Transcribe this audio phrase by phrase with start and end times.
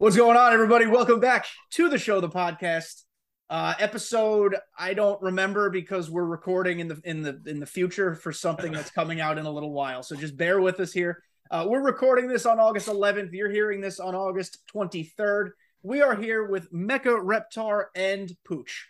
[0.00, 0.86] What's going on, everybody?
[0.86, 3.02] Welcome back to the show, the podcast.
[3.50, 8.14] Uh, episode I don't remember because we're recording in the in the in the future
[8.14, 10.02] for something that's coming out in a little while.
[10.02, 11.22] So just bear with us here.
[11.50, 13.28] Uh, we're recording this on August 11th.
[13.32, 15.50] You're hearing this on August 23rd.
[15.82, 18.86] We are here with MechaReptar and Pooch.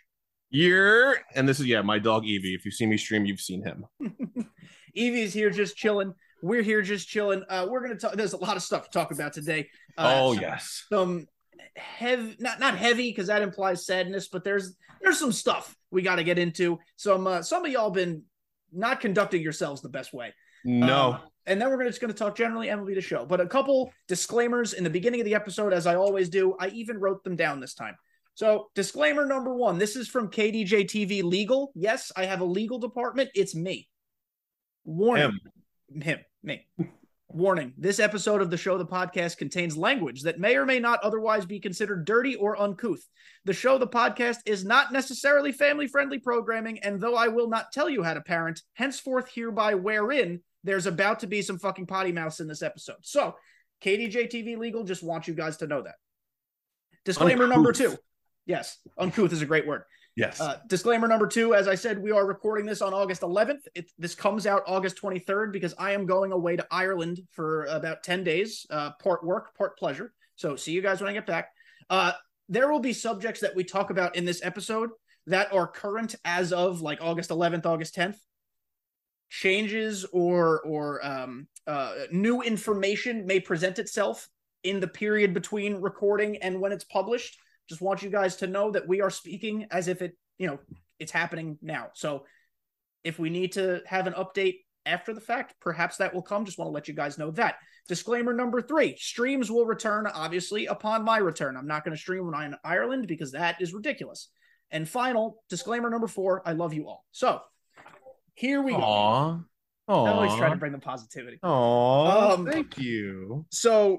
[0.49, 2.55] You're and this is yeah, my dog Evie.
[2.55, 3.85] If you see me stream, you've seen him.
[4.95, 6.13] Evie's here just chilling.
[6.41, 7.43] We're here just chilling.
[7.49, 8.13] Uh, we're gonna talk.
[8.13, 9.69] There's a lot of stuff to talk about today.
[9.97, 10.85] Uh, oh some- yes.
[10.89, 11.27] some
[11.75, 16.15] heavy not not heavy because that implies sadness but there's there's some stuff we got
[16.17, 18.23] to get into some uh, some of y'all been
[18.73, 20.33] not conducting yourselves the best way
[20.65, 21.11] No.
[21.11, 23.45] Uh, and then we're gonna, just going to talk generally MLB the show but a
[23.45, 27.23] couple disclaimers in the beginning of the episode as i always do i even wrote
[27.23, 27.95] them down this time
[28.33, 32.79] so disclaimer number one this is from kdj tv legal yes i have a legal
[32.79, 33.87] department it's me
[34.83, 35.31] warning
[35.93, 36.01] Him.
[36.01, 36.67] him, me.
[37.29, 41.01] Warning this episode of the show, the podcast, contains language that may or may not
[41.01, 43.01] otherwise be considered dirty or uncouth.
[43.45, 47.71] The show, the podcast, is not necessarily family friendly programming, and though I will not
[47.71, 52.11] tell you how to parent, henceforth hereby wherein there's about to be some fucking potty
[52.11, 52.97] mouse in this episode.
[53.01, 53.35] So,
[53.83, 55.95] KDJ TV Legal just wants you guys to know that.
[57.05, 57.97] Disclaimer number two.
[58.45, 59.83] Yes, uncouth is a great word.
[60.15, 60.41] Yes.
[60.41, 63.61] Uh, disclaimer number two, as I said, we are recording this on August 11th.
[63.75, 68.03] It, this comes out August 23rd because I am going away to Ireland for about
[68.03, 70.13] 10 days, uh, part work, part pleasure.
[70.35, 71.49] So see you guys when I get back.
[71.89, 72.11] Uh,
[72.49, 74.89] there will be subjects that we talk about in this episode
[75.27, 78.17] that are current as of like August 11th, August 10th.
[79.29, 84.27] Changes or or um, uh, new information may present itself
[84.63, 87.37] in the period between recording and when it's published
[87.71, 90.59] just want you guys to know that we are speaking as if it you know
[90.99, 91.87] it's happening now.
[91.93, 92.25] So
[93.05, 96.43] if we need to have an update after the fact perhaps that will come.
[96.43, 97.55] Just want to let you guys know that.
[97.87, 101.55] Disclaimer number three streams will return obviously upon my return.
[101.55, 104.29] I'm not going to stream when i'm in ireland because that is ridiculous.
[104.69, 107.05] And final disclaimer number four i love you all.
[107.11, 107.39] So
[108.33, 108.79] here we go.
[108.79, 109.39] Aw.
[109.87, 111.39] i'm always trying to bring the positivity.
[111.41, 112.33] Aw.
[112.33, 113.45] Um, Thank you.
[113.49, 113.97] so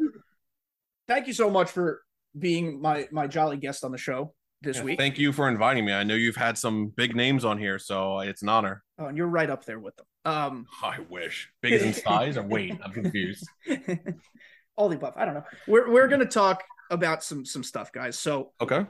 [1.09, 2.03] thank you so much for
[2.39, 5.85] being my my jolly guest on the show this Yeah, week Thank you for inviting
[5.85, 5.93] me.
[5.93, 8.83] I know you've had some big names on here, so it's an honor.
[8.99, 10.07] Oh, and you're right up there with them.
[10.25, 11.51] Um, I wish.
[11.63, 12.75] Big in size or weight?
[12.83, 13.49] I'm confused.
[14.77, 15.15] all the above.
[15.17, 15.45] I don't know.
[15.67, 18.19] We're we're gonna talk about some some stuff, guys.
[18.19, 18.87] So Okay.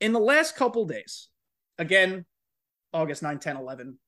[0.00, 1.28] in the last couple days,
[1.78, 2.24] again,
[2.92, 3.98] August 9, 10, 11,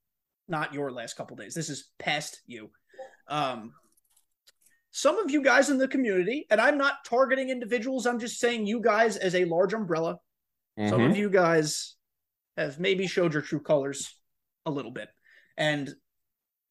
[0.48, 1.54] not your last couple days.
[1.54, 2.70] This is past you.
[3.28, 3.72] Um,
[4.90, 8.66] some of you guys in the community, and I'm not targeting individuals, I'm just saying
[8.66, 10.18] you guys as a large umbrella.
[10.78, 11.10] Some Mhm.
[11.10, 11.96] of you guys
[12.56, 14.16] have maybe showed your true colors
[14.64, 15.08] a little bit,
[15.56, 15.94] and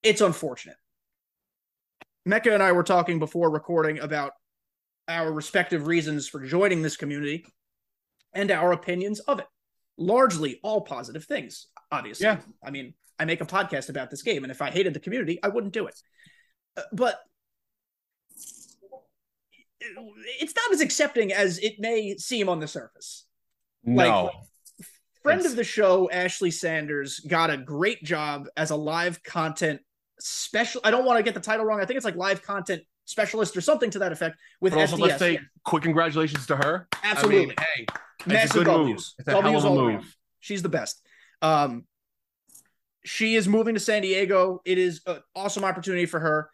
[0.04, 0.78] it's unfortunate.
[2.28, 4.34] Mecha and I were talking before recording about
[5.08, 7.46] our respective reasons for joining this community
[8.34, 9.48] and our opinions of it.
[9.98, 12.26] Largely all positive things, obviously.
[12.26, 12.42] Yeah.
[12.64, 15.40] I mean, I make a podcast about this game, and if I hated the community,
[15.44, 16.02] I wouldn't do it.
[16.78, 17.20] Uh, But
[19.82, 23.26] it's not as accepting as it may seem on the surface
[23.84, 24.32] No.
[25.24, 29.82] friend It's- of the show ashley sanders got a great job as a live content
[30.20, 32.84] special i don't want to get the title wrong i think it's like live content
[33.06, 35.00] specialist or something to that effect with But also, SDS.
[35.02, 36.88] let's say Yeah, quick congratulations to her.
[37.04, 37.86] absolutely I mean, hey,
[38.28, 38.98] massive a good w's move.
[39.20, 39.94] It's a hell w's of a around.
[39.96, 40.16] move.
[40.42, 41.02] she's the best
[41.42, 41.86] um
[43.06, 46.50] she is moving to san diego it is an awesome opportunity for her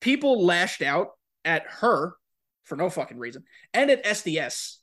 [0.00, 1.10] people lashed out
[1.44, 2.14] at her
[2.64, 3.42] for no fucking reason
[3.74, 4.76] and at sds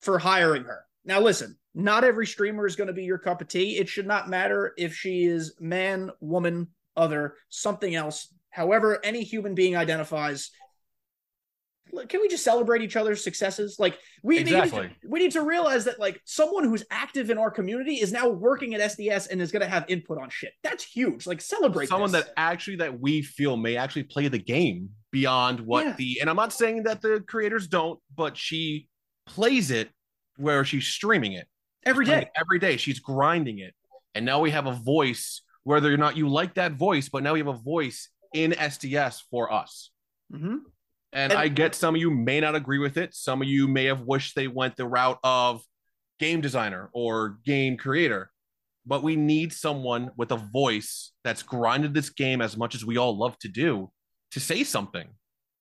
[0.00, 0.84] for hiring her.
[1.04, 3.76] Now listen not every streamer is going to be your cup of tea.
[3.76, 8.34] It should not matter if she is man woman other something else.
[8.50, 10.50] However any human being identifies
[12.08, 13.76] can we just celebrate each other's successes?
[13.78, 14.82] Like we Exactly.
[14.82, 18.12] need to, we need to realize that like someone who's active in our community is
[18.12, 20.52] now working at sds and is going to have input on shit.
[20.62, 21.26] That's huge.
[21.26, 22.26] Like celebrate someone this.
[22.26, 25.92] that actually that we feel may actually play the game beyond what Yeah.
[25.96, 28.88] the and I'm not saying that the creators don't, but she
[29.26, 29.90] plays it
[30.36, 31.46] where she's streaming it
[31.84, 32.22] every day.
[32.22, 33.74] It every day She's grinding it,
[34.14, 35.42] and now we have a voice.
[35.64, 39.20] Whether or not you like that voice, but now we have a voice in SDS
[39.30, 39.90] for us.
[40.32, 40.60] Mhm.
[41.12, 43.14] And, And- I get some of you may not agree with it.
[43.14, 45.62] Some of you may have wished they went the route of
[46.18, 48.30] game designer or game creator.
[48.86, 52.96] But we need someone with a voice that's grinded this game as much as we
[52.96, 53.90] all love to do
[54.32, 55.08] to say something.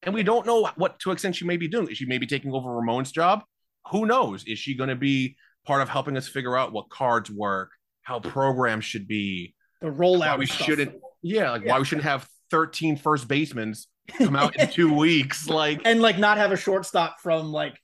[0.03, 1.87] And we don't know what to extent she may be doing.
[1.89, 3.43] Is she maybe taking over Ramon's job?
[3.91, 4.43] Who knows?
[4.45, 5.35] Is she going to be
[5.65, 7.71] part of helping us figure out what cards work,
[8.03, 10.65] how programs should be, the rollout we stuff.
[10.65, 11.73] shouldn't yeah like Yeah.
[11.73, 13.87] why we shouldn't have 13 first basemans
[14.17, 15.47] come out in two weeks.
[15.49, 17.77] Like, and like not have a shortstop from like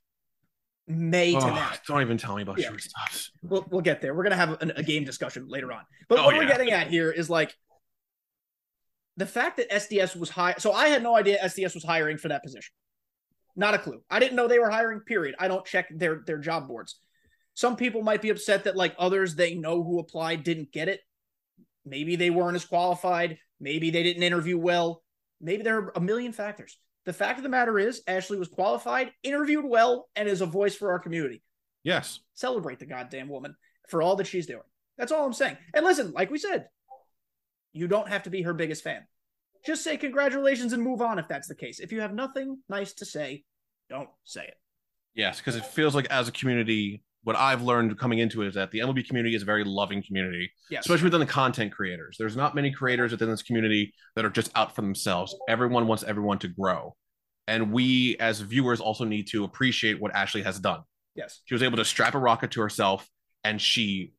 [0.88, 1.72] May to oh, now.
[1.88, 2.70] don't even tell me about Yeah.
[2.72, 3.30] shortstops.
[3.42, 4.14] We'll we'll get there.
[4.14, 5.82] We're gonna have a, a game discussion later on.
[6.10, 7.54] But Oh, what we're getting at here is like
[9.18, 10.56] the fact that SDS was high.
[10.57, 12.74] So I had no idea SDS was hiring for that position.
[13.56, 14.01] Not a clue.
[14.10, 15.01] I didn't know they were hiring.
[15.01, 15.36] Period.
[15.39, 17.00] I don't check their their job boards.
[17.54, 21.01] Some people might be upset that like others they know who applied didn't get it.
[21.86, 23.38] Maybe they weren't as qualified.
[23.60, 25.04] Maybe they didn't interview well.
[25.39, 26.80] Maybe there are a million factors.
[27.06, 30.74] The fact of the matter is, Ashley was qualified, interviewed well, and is a voice
[30.74, 31.44] for our community
[31.83, 32.21] Yes.
[32.33, 33.56] celebrate the goddamn woman
[33.89, 34.63] for all that she's doing.
[34.98, 35.57] That's all I'm saying.
[35.74, 36.68] And listen, like we said,
[37.74, 39.02] you don't have to be her biggest fan.
[39.66, 41.80] Just say congratulations and move on if that's the case.
[41.80, 43.44] If you have nothing nice to say,
[43.90, 44.56] don't say it.
[45.16, 48.56] Yes, because it feels like as a community, what I've learned coming into it is
[48.56, 50.86] that the MLB community is a very loving community, Yes.
[50.86, 52.18] especially within the content creators.
[52.20, 55.36] There's not many creators within this community that are just out for themselves.
[55.48, 56.96] Everyone wants everyone to grow.
[57.48, 60.81] And we as viewers also need to appreciate what Ashley has done.
[61.16, 61.42] yes.
[61.46, 63.08] She was able to strap a rocket to herself
[63.44, 64.14] and she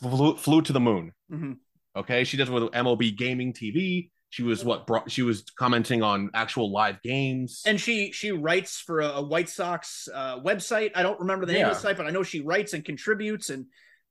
[0.00, 1.12] flew, flew to the moon.
[1.32, 1.58] Mhm.
[1.96, 2.24] Okay.
[2.24, 4.10] She does it with MLB gaming TV.
[4.30, 7.62] She was what brought, she was commenting on actual live games.
[7.66, 10.90] And she she writes for a, a White Sox uh, website.
[10.96, 13.50] I don't remember the name of the site, but I know she writes and contributes.
[13.50, 13.66] And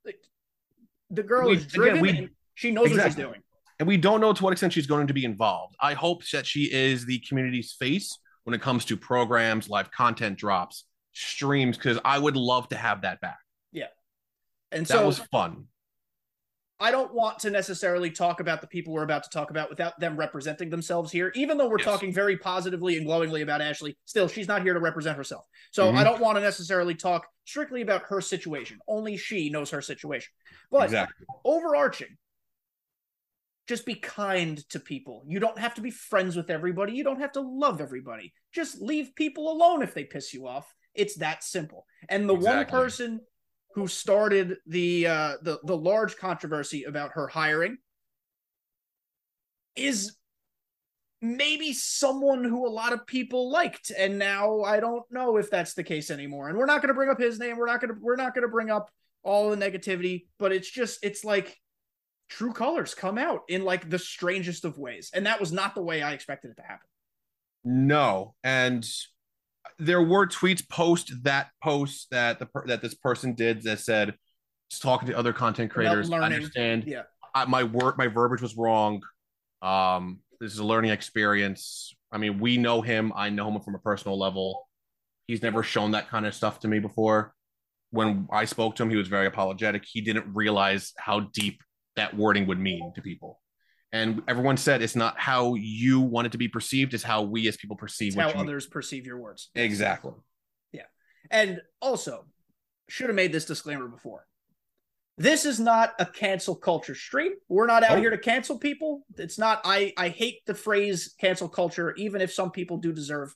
[0.06, 0.19] like,
[1.09, 1.97] the girl We- is driven.
[1.97, 3.41] again, we- and she knows what she's doing.
[3.80, 5.75] and we don't know to what extent she's going to be involved.
[5.81, 10.38] I hope that she is the community's face when it comes to programs, live content
[10.38, 13.39] drops, streams, because I would love to have that back.
[13.74, 13.88] Yeah,
[14.71, 15.65] and so That so was fun.
[16.83, 19.97] I don't want to necessarily talk about the people we're about to talk about without
[20.01, 21.31] them representing themselves here.
[21.33, 21.85] Even though we're Yes.
[21.85, 25.47] talking very positively and glowingly about Ashley, still she's not here to represent herself.
[25.71, 25.95] So Mhm.
[25.95, 28.81] I don't want to necessarily talk strictly about her situation.
[28.85, 30.33] Only she knows her situation.
[30.69, 31.25] But exactly.
[31.45, 32.18] overarching,
[33.65, 35.24] just be kind to people.
[35.25, 36.91] You don't have to be friends with everybody.
[36.91, 38.33] You don't have to love everybody.
[38.51, 40.75] Just leave people alone if they piss you off.
[40.94, 41.88] It's that simple.
[42.09, 43.21] And the one person
[43.75, 47.77] who started the uh the the large controversy about her hiring
[49.75, 50.15] is
[51.21, 55.73] maybe someone who a lot of people liked and now I don't know if that's
[55.73, 56.49] the case anymore.
[56.49, 57.57] And we're not going to bring up his name.
[57.57, 58.91] We're not going to we're not going to bring up
[59.23, 61.57] all the negativity, but it's just it's like
[62.29, 65.11] true colors come out in like the strangest of ways.
[65.13, 66.87] And that was not the way I expected it to happen.
[67.63, 68.85] No, and
[69.80, 74.15] there were tweets post that post that the that this person did that said,
[74.69, 76.86] "Just talking to other content creators, I understand.
[76.86, 77.04] Yeah.
[77.36, 79.01] I, my word, my verbiage was wrong.
[79.62, 81.95] Um, this is a learning experience.
[82.12, 83.12] I mean, we know him.
[83.15, 84.68] I know him from a personal level.
[85.25, 87.33] He's never shown that kind of stuff to me before.
[87.92, 89.83] When I spoke to him, he was very apologetic.
[89.86, 91.62] He didn't realize how deep
[91.95, 93.39] that wording would mean to people.
[93.94, 97.48] And everyone said it's not how you want it to be perceived, it's how we
[97.48, 98.44] as people perceive how you mean.
[98.44, 99.50] others perceive your words.
[99.56, 100.13] Exactly.
[100.72, 100.81] Yeah
[101.31, 102.25] and also,
[102.90, 104.25] should have made this disclaimer before.
[105.18, 107.34] This is not a cancel culture stream.
[107.48, 108.00] We're not out Nope.
[108.00, 109.04] here to cancel people.
[109.16, 109.62] It's not.
[109.63, 113.34] I I hate the phrase cancel culture, even if some people do deserve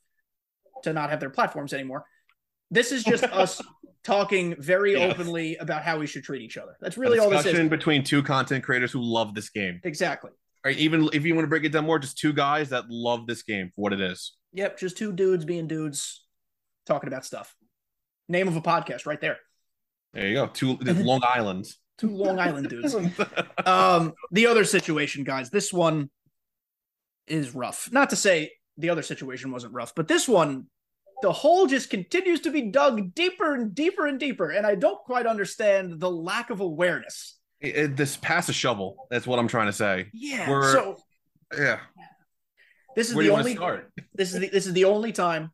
[0.83, 2.03] to not have their platforms anymore.
[2.71, 3.61] This is just us
[4.03, 5.05] talking very Yeah.
[5.07, 6.75] openly about how we should treat each other.
[6.81, 7.43] That's really all this is.
[7.45, 7.69] discussion is.
[7.69, 9.79] between two content creators who love this game.
[9.83, 10.31] Exactly.
[10.67, 10.77] Right?
[10.79, 13.41] Even if you want to break it down more, just two guys that love this
[13.41, 14.33] game for what it is.
[14.51, 16.25] Yep, just two dudes being dudes
[16.85, 17.55] talking about stuff.
[18.27, 19.37] Name of a podcast right there.
[20.13, 20.47] There you go.
[20.47, 21.67] Two Long Island.
[21.97, 22.93] Two Long Island dudes.
[23.65, 26.09] um the other situation guys this one
[27.27, 30.65] is rough not to say the other situation wasn't rough but this one
[31.23, 34.99] the hole just continues to be dug deeper and deeper and deeper and i don't
[35.05, 39.07] quite understand the lack of awareness It- it- this pass a shovel.
[39.09, 40.09] That's what I'm trying to say.
[40.13, 40.97] yeah We're- so
[41.57, 41.79] Yeah.
[42.95, 43.57] this is Where the only
[44.13, 45.51] this is the, this is the only time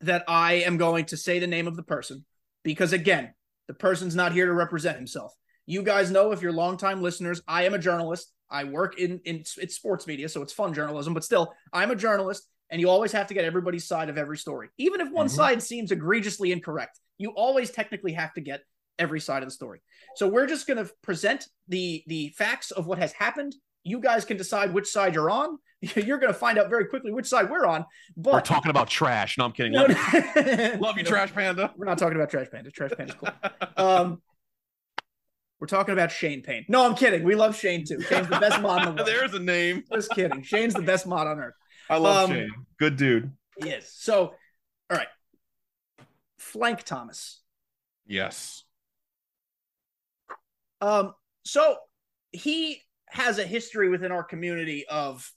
[0.00, 2.24] that I am going to say the name of the person
[2.64, 3.34] because again,
[3.68, 5.32] the person's not here to represent himself.
[5.66, 8.32] You guys know if you're longtime listeners, I am a journalist.
[8.50, 11.96] I work in in it's sports media, so it's fun journalism, but still, I'm a
[11.96, 14.68] journalist and you always have to get everybody's side of every story.
[14.78, 15.30] Even if one Mhm.
[15.30, 18.62] side seems egregiously incorrect, you always technically have to get
[18.98, 19.80] every side of the story.
[20.16, 23.54] So we're just going to present the the facts of what has happened.
[23.84, 25.58] You guys can decide which side you're on.
[25.96, 27.84] You're going to find out very quickly which side we're on.
[28.16, 29.36] But We're talking about trash.
[29.36, 29.72] No, I'm kidding.
[29.72, 29.90] No, Love,
[30.36, 30.76] no.
[30.80, 31.72] love you, Trash Panda.
[31.76, 32.70] We're not talking about Trash Panda.
[32.70, 33.30] Trash Panda's cool.
[33.76, 34.22] Um,
[35.58, 36.64] we're talking about Shane Payne.
[36.68, 37.24] No, I'm kidding.
[37.24, 38.00] We love Shane too.
[38.02, 39.08] Shane's the best mod in the world.
[39.08, 39.82] There's a name.
[39.92, 40.42] Just kidding.
[40.44, 41.54] Shane's the best mod on earth.
[41.90, 42.50] I love Um, Shane.
[42.78, 43.32] Good dude.
[43.60, 43.92] He is.
[43.92, 44.34] So,
[44.90, 45.08] all right.
[46.38, 47.40] Flank Thomas.
[48.06, 48.62] Yes.
[50.82, 51.76] Um, so
[52.32, 55.30] he has a history within our community of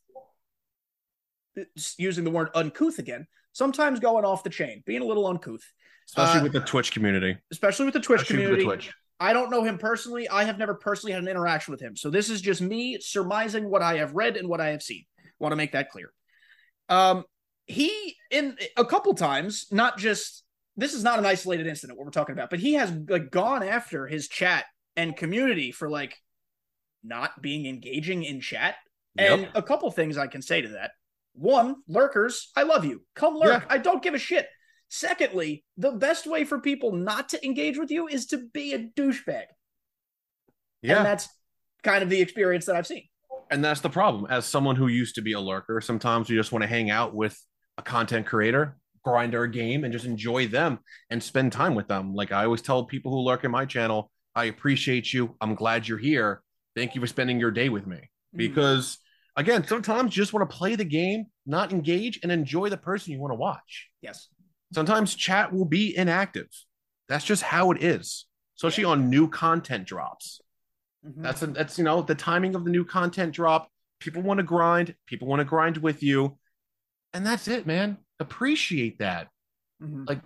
[1.97, 5.61] using the word uncouth again, sometimes going off the chain, being a little uncouth,
[6.09, 7.37] especially Uh, with the Twitch community.
[7.51, 8.83] especially with the Twitch Especially with the community.
[8.85, 8.93] Twitch.
[9.19, 10.27] I don't know him personally.
[10.27, 11.95] I have never personally had an interaction with him.
[11.95, 15.05] So this is just me surmising what I have read and what I have seen.
[15.39, 16.11] Want to make that clear.
[16.89, 17.23] Um,
[17.65, 20.43] he in a couple times, not just
[20.75, 23.63] this is not an isolated incident what we're talking about, but he has like gone
[23.63, 26.15] after his chat and community for like
[27.03, 28.75] not being engaging in chat.
[29.17, 30.91] And a couple things I can say to that.
[31.33, 33.03] One, lurkers, I love you.
[33.15, 33.63] Come lurk.
[33.63, 33.67] Yeah.
[33.69, 34.47] I don't give a shit.
[34.89, 38.79] Secondly, the best way for people not to engage with you is to be a
[38.79, 39.45] douchebag.
[40.81, 40.97] Yeah.
[40.97, 41.27] And that's
[41.83, 43.03] kind of the experience that I've seen.
[43.51, 46.51] and that's the problem as someone who used to be a lurker sometimes you just
[46.51, 47.39] want to hang out with
[47.77, 50.79] a content creator grind our game and just enjoy them
[51.11, 54.09] and spend time with them like i always tell people who lurk in my channel
[54.35, 56.41] i appreciate you i'm glad you're here
[56.75, 58.37] thank you for spending your day with me Mm-hmm.
[58.37, 58.97] because
[59.37, 63.13] again sometimes you just want to play the game not engage and enjoy the person
[63.13, 64.27] you want to watch yes.
[64.73, 66.47] sometimes chat will be inactive
[67.07, 68.25] that's just how it is
[68.57, 70.41] especially on new content drops
[71.05, 71.21] Mhm.
[71.21, 73.69] that's a, that's you know the timing of the new content drop.
[73.99, 74.95] People want to grind.
[75.05, 76.37] People want to grind with you,
[77.13, 77.97] and that's it, man.
[78.19, 79.27] Appreciate that.
[79.83, 80.09] Mhm.
[80.09, 80.19] like,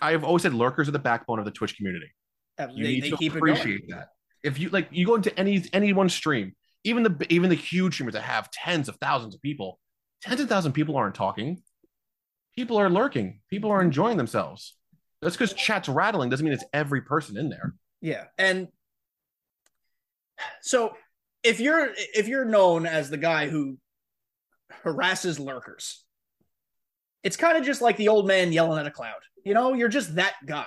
[0.00, 2.10] I've always said lurkers are the backbone of the Twitch community.
[2.58, 4.08] You they, need they to keep appreciate that.
[4.42, 6.54] If you like, you go into any any one stream,
[6.84, 9.78] even the even the huge streamers that have tens of thousands of people,
[10.22, 11.62] tens of thousands of people aren't talking.
[12.56, 13.40] People are lurking.
[13.48, 14.74] People are enjoying themselves.
[15.22, 17.74] That's because chat's rattling doesn't mean it's every person in there.
[18.00, 18.68] Yeah, and
[20.60, 20.94] so
[21.42, 23.78] if you're if you're known as the guy who
[24.84, 26.04] harasses lurkers,
[27.22, 29.20] it's kind of just like the old man yelling at a cloud.
[29.44, 30.66] You know, you're just that guy.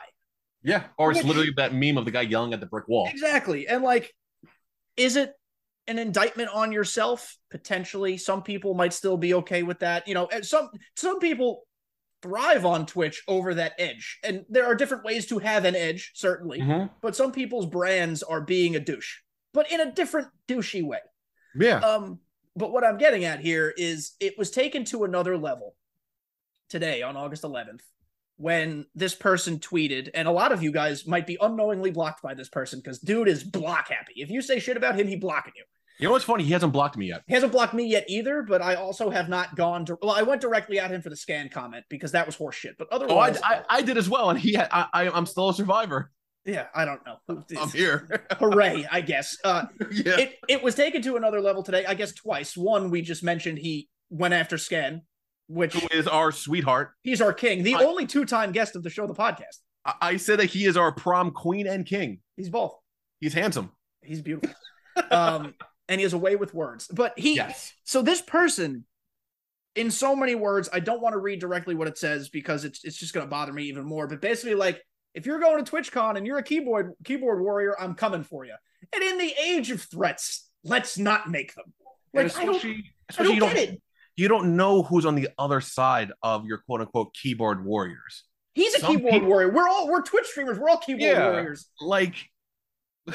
[0.66, 3.08] Yeah, or it's literally that meme of the guy yelling at the brick wall.
[3.08, 3.68] Exactly.
[3.68, 4.12] And like,
[4.98, 5.34] is it
[5.88, 7.38] an indictment on yourself?
[7.52, 8.18] Potentially.
[8.18, 10.08] Some people might still be okay with that.
[10.08, 11.68] You know, some some people
[12.24, 14.18] thrive on Twitch over that edge.
[14.24, 16.60] And there are different ways to have an edge, certainly.
[16.60, 16.90] Mhm.
[17.00, 19.20] But some people's brands are being a douche,
[19.54, 21.02] but in a different douchey way.
[21.56, 21.78] Yeah.
[21.80, 22.20] Um,
[22.56, 25.76] but what I'm getting at here is it was taken to another level
[26.70, 27.84] today on August 11th
[28.38, 32.34] when this person tweeted, and a lot of you guys might be unknowingly blocked by
[32.34, 34.14] this person because dude is block happy.
[34.18, 35.64] If you say shit about him, he blocking you.
[35.98, 36.44] You know what's funny?
[36.44, 37.22] He hasn't blocked me yet.
[37.26, 39.98] He hasn't blocked me yet either, but I also have not gone to.
[40.02, 42.74] Well, I went directly at him for the scan comment because that was horseshit.
[42.78, 45.26] But Oh, I, otherwise, I, I did as well, and he had, I, I I'm
[45.26, 46.12] still a survivor.
[46.44, 47.44] yeah, I don't know.
[47.58, 48.26] I'm here.
[48.40, 49.38] Hooray, I guess.
[49.46, 50.20] Uh, yeah.
[50.20, 51.86] it it was taken to another level today.
[51.86, 52.58] I guess twice.
[52.58, 55.04] One, we just mentioned he went after Scan,
[55.48, 56.92] which Who is our sweetheart?
[57.04, 59.58] he's our king, the I- only two time guest of the show, the podcast.
[59.86, 62.20] I, I said that he is our prom queen and king.
[62.36, 62.76] He's both.
[63.20, 63.72] He's handsome.
[64.02, 64.56] He's beautiful.
[65.12, 65.54] um,
[65.88, 66.88] and he has a way with words.
[66.88, 67.74] But he, Yes.
[67.84, 68.86] so this person,
[69.76, 72.84] in so many words, I don't want to read directly what it says because it's
[72.86, 74.08] it's just going to bother me even more.
[74.08, 74.82] But basically, like
[75.14, 78.56] if you're going to TwitchCon and you're a keyboard keyboard warrior, I'm coming for you.
[78.94, 81.66] And in the age of threats, let's not make them.
[82.14, 82.86] Like I don't, especially,
[83.20, 83.82] I don't you get don't it.
[84.18, 88.24] You don't know who's on the other side of your quote unquote keyboard warriors.
[88.54, 89.52] He's a Some keyboard people- warrior.
[89.52, 90.58] We're all we're Twitch streamers.
[90.58, 91.30] We're all keyboard Yeah.
[91.32, 91.68] warriors.
[91.82, 92.16] Like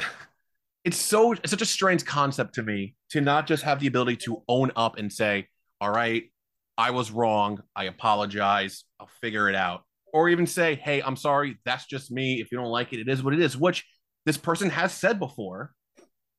[0.83, 4.17] it's so it's such a strange concept to me to not just have the ability
[4.17, 5.47] to own up and say,
[5.79, 6.23] "All right,
[6.77, 7.61] I was wrong.
[7.75, 8.83] I apologize.
[8.99, 11.57] I'll figure it out." Or even say, "Hey, I'm sorry.
[11.65, 12.41] That's just me.
[12.41, 13.85] If you don't like it, it is what it is." Which
[14.25, 15.71] this person has said before,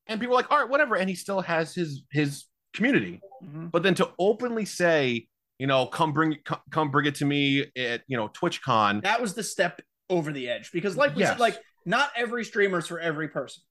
[0.07, 3.21] and people are like, "All right, whatever." And he still has his his community.
[3.43, 3.67] Mm-hmm.
[3.67, 5.27] But then to openly say,
[5.59, 9.03] you know, come bring come, come bring it to me at you know TwitchCon.
[9.03, 11.31] That was the step over the edge because, like we Yes.
[11.31, 13.63] said, like not every streamer is for every person.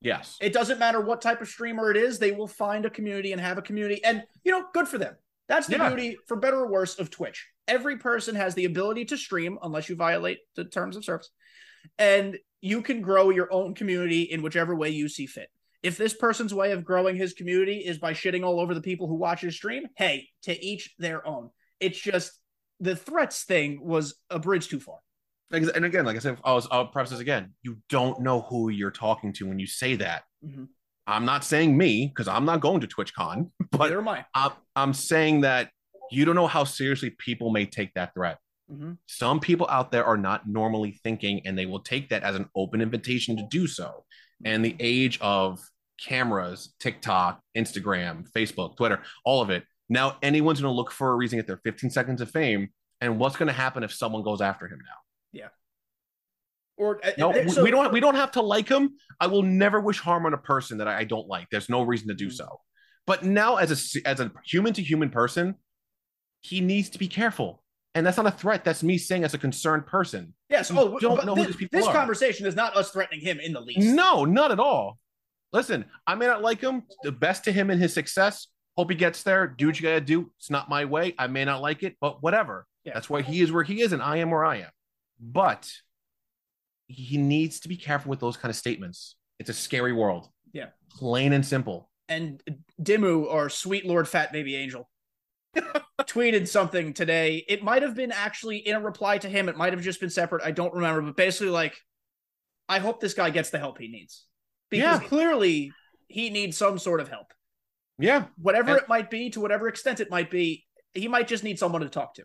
[0.00, 0.36] Yes.
[0.40, 3.40] It doesn't matter what type of streamer it is; they will find a community and
[3.40, 5.14] have a community, and you know, good for them.
[5.48, 5.88] That's the Yeah.
[5.88, 7.46] beauty, for better or worse, of Twitch.
[7.66, 11.30] Every person has the ability to stream, unless you violate the terms of service,
[11.98, 15.48] and you can grow your own community in whichever way you see fit.
[15.82, 19.06] If this person's way of growing his community is by shitting all over the people
[19.06, 21.50] who watch his stream, hey, to each their own.
[21.80, 22.32] It's just
[22.80, 24.98] the threats thing was a bridge too far.
[25.50, 27.54] And again, like I said, I was, I'll preface this again.
[27.62, 30.24] You don't know who you're talking to when you say that.
[30.44, 30.68] Mhm.
[31.06, 34.26] I'm not saying me because I'm not going to TwitchCon, but Neither am I.
[34.34, 35.70] I'm, I'm saying that
[36.10, 38.38] you don't know how seriously people may take that threat.
[38.70, 38.98] Mhm.
[39.06, 42.50] Some people out there are not normally thinking, and they will take that as an
[42.54, 44.04] open invitation to do so.
[44.44, 45.60] And the age of
[46.00, 49.64] cameras, TikTok, Instagram, Facebook, Twitter, all of it.
[49.88, 52.68] Now anyone's going to look for a reason to get their 15 seconds of fame.
[53.00, 54.94] And what's going to happen if someone goes after him now?
[55.32, 55.48] Yeah.
[56.76, 57.92] Or uh, No, uh, we- so- we don't.
[57.92, 58.90] We don't have to like him.
[59.20, 61.48] I will never wish harm on a person that I, I don't like.
[61.50, 62.32] There's no reason to do Mhm.
[62.34, 62.60] so.
[63.06, 65.54] But now, as a as a human to human person,
[66.40, 67.64] he needs to be careful.
[67.94, 68.64] And that's not a threat.
[68.64, 70.34] That's me saying as a concerned person.
[70.48, 70.70] Yes.
[70.70, 71.94] You Oh, don't know who these people this are.
[71.94, 73.80] conversation is not us threatening him in the least.
[73.80, 74.98] No, not at all.
[75.52, 76.82] Listen, I may not like him.
[77.02, 78.48] The best to him and his success.
[78.76, 79.46] Hope he gets there.
[79.46, 80.30] Do what you gotta do.
[80.38, 81.14] It's not my way.
[81.18, 82.66] I may not like it, but whatever.
[82.84, 82.94] Yeah.
[82.94, 84.70] That's why he is where he is, and I am where I am.
[85.20, 85.70] But
[86.86, 89.16] he needs to be careful with those kind of statements.
[89.38, 90.28] It's a scary world.
[90.52, 90.66] Yeah.
[90.90, 91.90] Plain and simple.
[92.08, 92.42] and
[92.82, 94.88] Dimu or Sweet Lord Fat Baby Angel
[96.02, 97.44] tweeted something today.
[97.48, 99.48] It might have been actually in a reply to him.
[99.48, 100.42] It might have just been separate.
[100.44, 101.76] I don't remember, but basically, like,
[102.68, 104.24] I hope this guy gets the help he needs
[104.70, 105.08] because Yeah.
[105.08, 105.72] clearly
[106.08, 107.32] he needs some sort of help,
[107.98, 108.26] Yeah.
[108.36, 110.66] whatever And- it might be, to whatever extent it might be.
[110.94, 112.24] He might just need someone to talk to.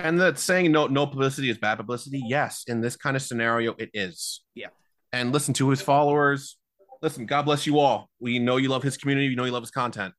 [0.00, 2.20] And that saying no no publicity is bad publicity.
[2.26, 4.42] Yes, in this kind of scenario, it is.
[4.54, 4.68] Yeah.
[5.12, 6.56] And listen to his followers.
[7.00, 8.10] Listen, God bless you all.
[8.18, 9.28] We know you love his community.
[9.28, 10.14] You know you love his content.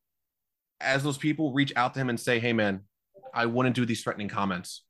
[0.82, 2.82] As those people reach out to him and say, "Hey, man,
[3.34, 4.84] I wouldn't do these threatening comments."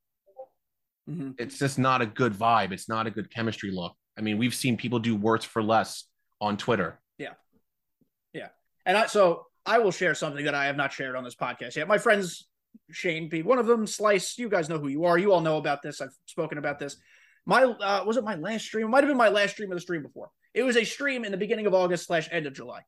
[1.37, 2.71] It's just not a good vibe.
[2.71, 3.95] It's not a good chemistry look.
[4.17, 6.05] I mean, we've seen people do worse for less
[6.41, 6.99] on Twitter.
[7.19, 7.33] Yeah,
[8.33, 8.47] yeah.
[8.85, 11.75] And I, so I will share something that I have not shared on this podcast
[11.75, 11.87] yet.
[11.87, 12.47] My friends,
[12.91, 15.17] Shane B, one of them, Slice, you guys know who you are.
[15.17, 16.01] You all know about this.
[16.01, 16.97] I've spoken about this.
[17.45, 18.87] My, uh, was it my last stream?
[18.87, 20.31] It might have been my last stream of the stream before.
[20.55, 22.81] It was a stream in the beginning of August slash end of July.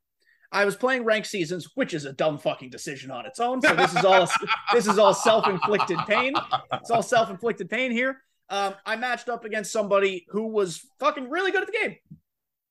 [0.51, 3.61] I was playing ranked seasons, which is a dumb fucking decision on its own.
[3.61, 4.29] So this is all
[4.73, 6.33] this is all self inflicted pain.
[6.73, 8.21] It's all self inflicted pain here.
[8.49, 11.97] Um, I matched up against somebody who was fucking really good at the game,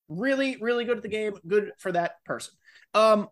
[0.08, 1.34] really, really good at the game.
[1.46, 2.54] Good for that person.
[2.94, 3.28] Um,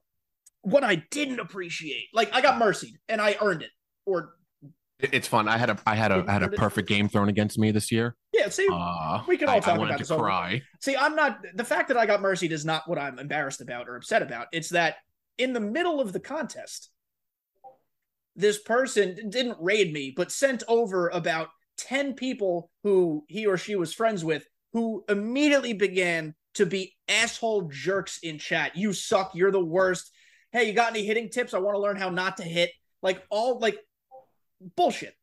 [0.61, 3.71] what I didn't appreciate, like I got mercied and I earned it.
[4.05, 4.35] Or
[4.99, 5.49] It's fun.
[5.49, 7.91] I had a I had a I had a perfect game thrown against me this
[7.91, 8.15] year.
[8.35, 10.61] Yeah, see, Uh, We can all I, talk I about this cry.
[10.81, 13.89] see, I'm not the fact that I got mercied is not what I'm embarrassed about
[13.89, 14.49] or upset about.
[14.53, 14.97] It's that
[15.39, 16.91] in the middle of the contest,
[18.37, 21.49] this person didn't raid me, but sent over about
[21.79, 27.69] 10 people who he or she was friends with who immediately began to be asshole
[27.73, 28.77] jerks in chat.
[28.77, 29.33] You suck.
[29.35, 30.11] You're the worst.
[30.51, 31.55] Hey, you got any hitting tips?
[31.55, 32.71] I want to learn how not to hit.
[33.03, 33.79] Like, all like
[34.77, 35.15] bullshit.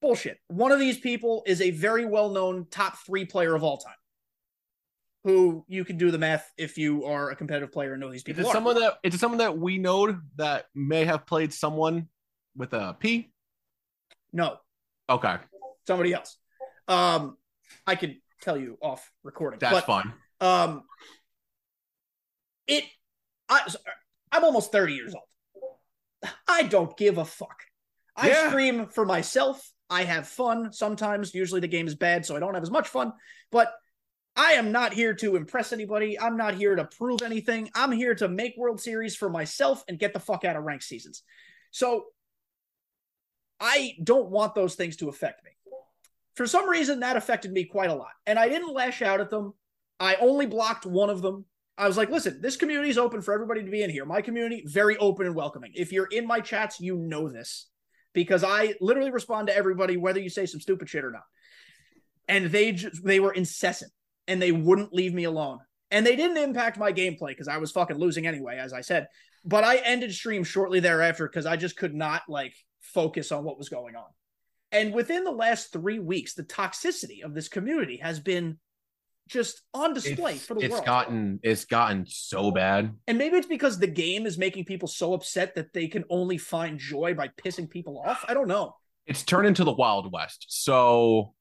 [0.00, 0.38] Bullshit.
[0.48, 3.94] One of these people is a very well known top three player of all time.
[5.24, 8.20] Who you can do the math if you are a competitive player and know these
[8.22, 8.48] Is people.
[8.48, 12.08] it someone that is it someone that we know that may have played someone
[12.56, 13.30] with a P?
[14.32, 14.56] no,
[15.10, 15.36] Okay,
[15.86, 16.36] somebody else.
[16.88, 17.36] Um,
[17.86, 19.58] I can tell you off recording.
[19.58, 20.12] that's but, fine.
[20.40, 20.84] Um,
[22.66, 22.84] it,
[23.48, 23.68] I,
[24.32, 26.32] I'm almost 30 years old.
[26.48, 27.64] I don't give a fuck.
[28.16, 28.48] I Yeah.
[28.48, 29.68] stream for myself.
[29.90, 30.72] I have fun.
[30.72, 33.12] Sometimes, usually the game is bad, so I don't have as much fun.
[33.50, 33.72] But
[34.36, 36.18] I am not here to impress anybody.
[36.18, 37.68] I'm not here to prove anything.
[37.74, 40.84] I'm here to make World Series for myself and get the fuck out of ranked
[40.84, 41.24] seasons.
[41.72, 42.04] So
[43.58, 45.50] I don't want those things to affect me.
[46.36, 48.12] For some reason, that affected me quite a lot.
[48.26, 49.52] And I didn't lash out at them.
[49.98, 51.44] I only blocked one of them.
[51.76, 54.04] I was like, listen, this community is open for everybody to be in here.
[54.04, 55.72] My community, very open and welcoming.
[55.74, 57.66] If you're in my chats, you know this
[58.12, 61.24] because I literally respond to everybody, whether you say some stupid shit or not.
[62.28, 63.92] And they just, they were incessant
[64.28, 65.58] and they wouldn't leave me alone.
[65.90, 69.08] And they didn't impact my gameplay because I was fucking losing anyway, as I said.
[69.44, 73.58] But I ended stream shortly thereafter because I just could not like focus on what
[73.58, 74.06] was going on.
[74.72, 78.58] And within the last three weeks, the toxicity of this community has been
[79.30, 80.84] just on display It's, for the it's world.
[80.84, 82.92] gotten it's gotten so bad.
[83.06, 86.36] and maybe it's because the game is making people so upset that they can only
[86.36, 88.24] find joy by pissing people off.
[88.28, 88.74] I don't know.
[89.06, 90.46] It's turned into the Wild West.
[90.48, 91.34] So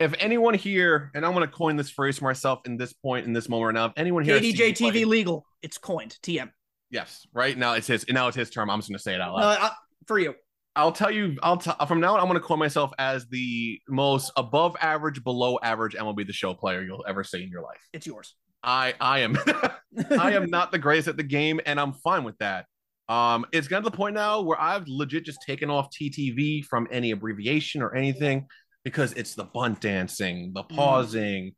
[0.00, 3.26] if anyone here, and I'm going to coin this phrase for myself in this point
[3.26, 5.46] in this moment right now, if anyone here, KDJ TV legal.
[5.62, 6.16] It's coined.
[6.22, 6.50] TM.
[6.90, 8.68] yes, right now it's his now it's his term.
[8.70, 9.42] I'm just going to say it out loud.
[9.58, 9.70] Uh, uh,
[10.06, 10.34] for you.
[10.76, 11.36] I'll tell you.
[11.42, 12.20] I'll t- from now on.
[12.20, 16.54] I'm going to call myself as the most above average, below average MLB the Show
[16.54, 17.80] player you'll ever see in your life.
[17.92, 18.34] It's yours.
[18.62, 19.36] I I am
[20.18, 22.66] I am not the greatest at the game, and I'm fine with that.
[23.08, 26.88] Um, it's gotten to the point now where I've legit just taken off TTV from
[26.90, 28.46] any abbreviation or anything
[28.82, 31.54] because it's the bunt dancing, the pausing,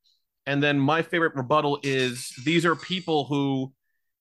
[0.47, 3.73] and then my favorite rebuttal is these are people who,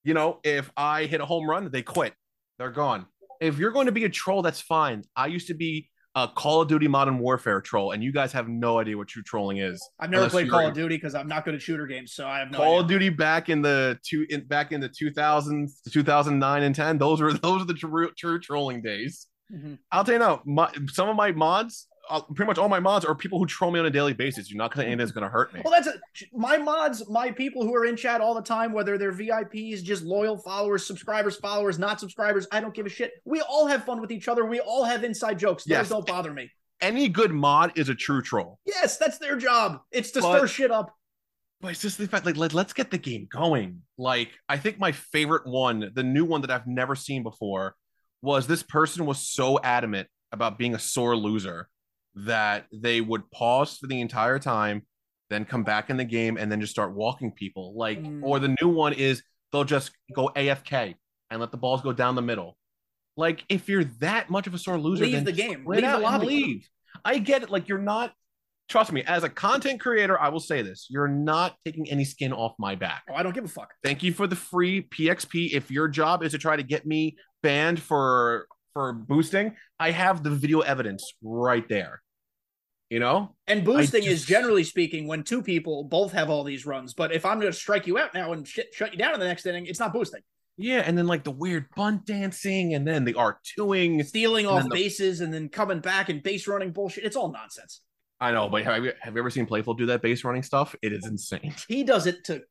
[0.03, 2.13] you know, if I hit a home run, they quit,
[2.57, 3.05] they're gone.
[3.41, 5.03] If you're going to be a troll, that's fine.
[5.15, 8.47] I used to be a Call of Duty Modern Warfare troll, and you guys have
[8.47, 9.85] no idea what true trolling is.
[9.99, 12.39] I've never played Call of Duty because I'm not good at shooter games, so I
[12.39, 12.79] have no Call idea.
[12.81, 16.97] of Duty back in the two in back in the 2000s, 2009 and 10.
[16.97, 19.27] Those were those are the true true trolling days.
[19.53, 19.77] Mhm.
[19.91, 23.05] I'll tell you now, my, some of my mods uh, pretty much all my mods
[23.05, 24.49] are people who troll me on a daily basis.
[24.49, 25.61] You're not going to anything that's going to hurt me.
[25.63, 25.99] Well, that's a,
[26.33, 30.03] my mods, my people who are in chat all the time, whether they're VIPs, just
[30.03, 32.47] loyal followers, subscribers, followers, not subscribers.
[32.51, 33.13] I don't give a shit.
[33.25, 34.45] We all have fun with each other.
[34.45, 35.63] We all have inside jokes.
[35.63, 35.89] Those Yes.
[35.89, 36.51] don't bother me.
[36.81, 38.59] Any good mod is a true troll.
[38.65, 39.79] Yes, that's their job.
[39.91, 40.93] It's to But- stir shit up.
[41.61, 43.81] But it's just the fact, like, let, let's get the game going.
[43.97, 47.75] Like, I think my favorite one, the new one that I've never seen before,
[48.21, 51.69] was this person was so adamant about being a sore loser
[52.15, 54.83] that they would pause for the entire time,
[55.29, 57.73] then come back in the game, and then just start walking people.
[57.75, 58.21] Like, Mm.
[58.23, 60.95] or the new one is they'll just go AFK
[61.29, 62.57] and let the balls go down the middle.
[63.17, 65.65] Like, if you're that much of a sore loser, Leave the game.
[65.65, 66.25] Leave the lobby.
[66.27, 66.69] leave.
[67.03, 67.49] I get it.
[67.49, 68.13] Like, you're not.
[68.67, 72.33] Trust me, as a content creator, I will say this: you're not taking any skin
[72.33, 73.03] off my back.
[73.09, 73.73] Oh, I don't give a fuck.
[73.83, 75.53] Thank you for the free PXP.
[75.53, 80.23] If your job is to try to get me banned for for boosting, I have
[80.23, 82.01] the video evidence right there.
[82.89, 83.35] You know?
[83.47, 86.93] And boosting is generally speaking when two people both have all these runs.
[86.93, 89.19] But if I'm going to strike you out now and shit, shut you down in
[89.19, 90.21] the next inning, it's not boosting.
[90.57, 94.05] Yeah, and then like the weird bunt dancing and then the R2ing.
[94.05, 97.03] Stealing off the- bases and then coming back and base running bullshit.
[97.03, 97.81] It's all nonsense.
[98.21, 100.73] I know, but have you, have you ever seen Playful do that base running stuff?
[100.81, 101.53] It is insane.
[101.67, 102.43] He does it to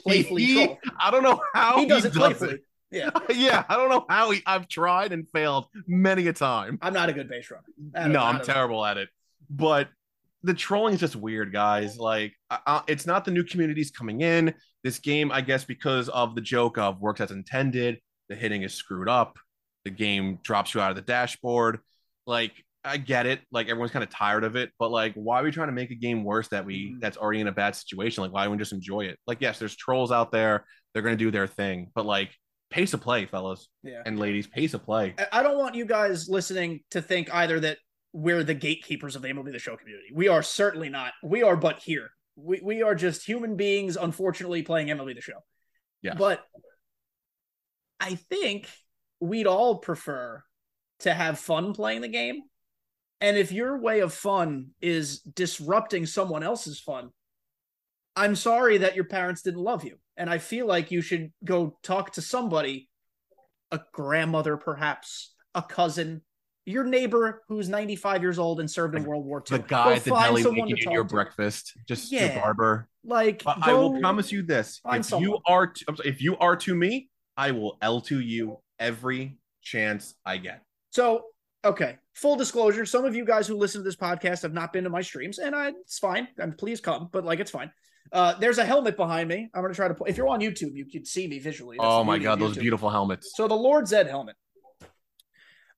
[0.00, 0.78] playfully He- troll.
[1.00, 2.54] I don't know how He does it playfully.
[2.54, 2.64] it.
[2.90, 6.78] Yeah, yeah, I don't know how he, I've tried and failed many a time.
[6.82, 8.08] I'm not a good base runner.
[8.10, 9.08] No, I'm terrible at it.
[9.52, 9.88] But
[10.42, 11.98] the trolling is just weird, guys.
[11.98, 14.54] Like, uh, it's not the new communities coming in.
[14.82, 18.74] This game, I guess, because of the joke of works as intended, the hitting is
[18.74, 19.38] screwed up.
[19.84, 21.78] The game drops you out of the dashboard.
[22.26, 22.52] Like,
[22.84, 23.40] I get it.
[23.52, 24.70] Like, everyone's kind of tired of it.
[24.78, 27.00] But like, why are we trying to make a game worse that we Mhm.
[27.00, 28.22] that's already in a bad situation?
[28.22, 29.18] Like, why don't we just enjoy it?
[29.26, 30.64] Like, yes, there's trolls out there.
[30.92, 32.34] They're gonna do their thing, but like,
[32.70, 34.02] pace of play, fellas Yeah.
[34.06, 35.14] and ladies, pace of play.
[35.18, 37.78] I- I don't want you guys listening to think either that
[38.12, 40.08] we're the gatekeepers of the MLB The Show community.
[40.12, 41.12] We are certainly not.
[41.22, 42.10] We are but here.
[42.36, 45.44] We, we are just human beings, unfortunately, playing MLB The Show.
[46.02, 46.14] Yeah.
[46.14, 46.42] But
[48.00, 48.68] I think
[49.20, 50.42] we'd all prefer
[51.00, 52.42] to have fun playing the game.
[53.20, 57.10] And if your way of fun is disrupting someone else's fun,
[58.16, 59.96] I'm sorry that your parents didn't love you.
[60.16, 62.88] And I feel like you should go talk to somebody,
[63.70, 66.22] a grandmother, perhaps, a cousin,
[66.64, 69.58] your neighbor who's 95 years old and served in World War II.
[69.58, 71.08] the guy at the deli making you your to.
[71.14, 72.32] breakfast, just Yeah.
[72.34, 72.88] your barber.
[73.04, 75.28] Like, But I will promise you this: if someone.
[75.28, 79.38] you are, to, sorry, if you are to me, I will L to you every
[79.60, 80.62] chance I get.
[80.90, 81.24] So,
[81.64, 84.84] okay, full disclosure: some of you guys who listen to this podcast have not been
[84.84, 86.28] to my streams, and I, it's fine.
[86.38, 87.72] And please come, but like it's fine.
[88.12, 89.48] Uh, there's a helmet behind me.
[89.54, 89.94] I'm gonna try to.
[89.94, 91.78] Put, if you're on YouTube, you can see me visually.
[91.78, 93.32] That's oh my god, those beautiful helmets!
[93.34, 94.36] So the Lord Zedd helmet.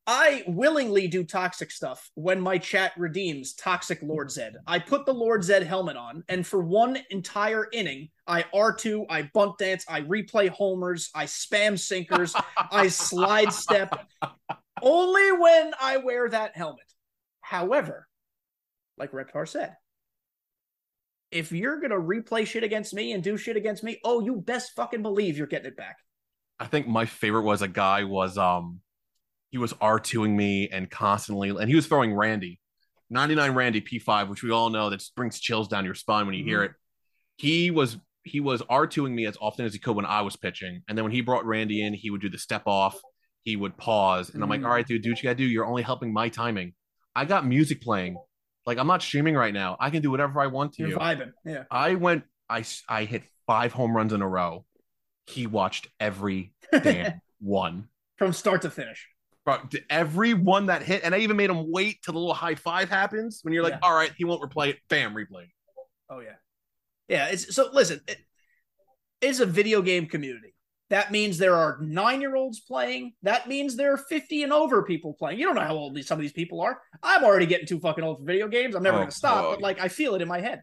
[0.06, 4.52] I willingly do toxic stuff when my chat redeems toxic Lord Zedd.
[4.66, 9.30] I put the Lord Zedd helmet on, and for one entire inning, I R2, I
[9.32, 12.34] bunt dance, I replay homers, I spam sinkers,
[12.70, 14.06] I slide step.
[14.82, 16.92] Only when I wear that helmet.
[17.40, 18.06] However,
[18.98, 19.74] like Reptar said,
[21.30, 24.72] if you're gonna replay shit against me and do shit against me, oh, you best
[24.76, 25.96] fucking believe you're getting it back.
[26.60, 28.80] I think my favorite was a guy was um
[29.54, 32.58] he was R2ing me and constantly and he was throwing Randy.
[33.08, 36.42] 99 Randy P5, which we all know that brings chills down your spine when you
[36.42, 36.72] hear mm-hmm.
[36.72, 36.76] it.
[37.36, 40.82] He was he was R2ing me as often as he could when I was pitching.
[40.88, 42.98] And then when he brought Randy in, he would do the step off,
[43.44, 44.34] he would pause.
[44.34, 44.94] And I'm like, all right, mm-hmm.
[44.94, 45.44] dude, do what you gotta do.
[45.44, 46.72] You're only helping my timing.
[47.14, 48.16] I got music playing.
[48.66, 49.76] Like I'm not streaming right now.
[49.78, 50.96] I can do whatever I want to You're you.
[50.96, 51.30] vibing.
[51.44, 51.62] Yeah.
[51.70, 54.64] I went, I, I hit five home runs in a row.
[55.28, 57.86] He watched every damn one.
[58.16, 59.06] From start to finish.
[59.44, 62.34] Bro, to every one that hit, and I even made him wait till the little
[62.34, 63.40] high five happens.
[63.42, 63.80] When you're like, Yeah.
[63.82, 64.78] all right, he won't replay it.
[64.88, 65.48] Bam, replay.
[66.08, 66.36] Oh yeah.
[67.08, 68.00] Yeah, it's so listen,
[69.20, 70.54] it's a video game community.
[70.90, 73.14] That means there are 9-year-olds playing.
[73.22, 75.38] That means there are 50 and over people playing.
[75.38, 76.78] You don't know how old these, some of these people are.
[77.02, 78.74] I'm already getting too fucking old for video games.
[78.74, 79.50] I'm never Oh, going to stop, boy.
[79.52, 80.62] but like I feel it in my head.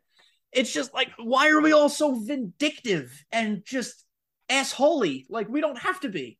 [0.52, 4.06] It's just like why are we all so vindictive and just
[4.50, 5.26] assholey?
[5.30, 6.38] Like we don't have to be.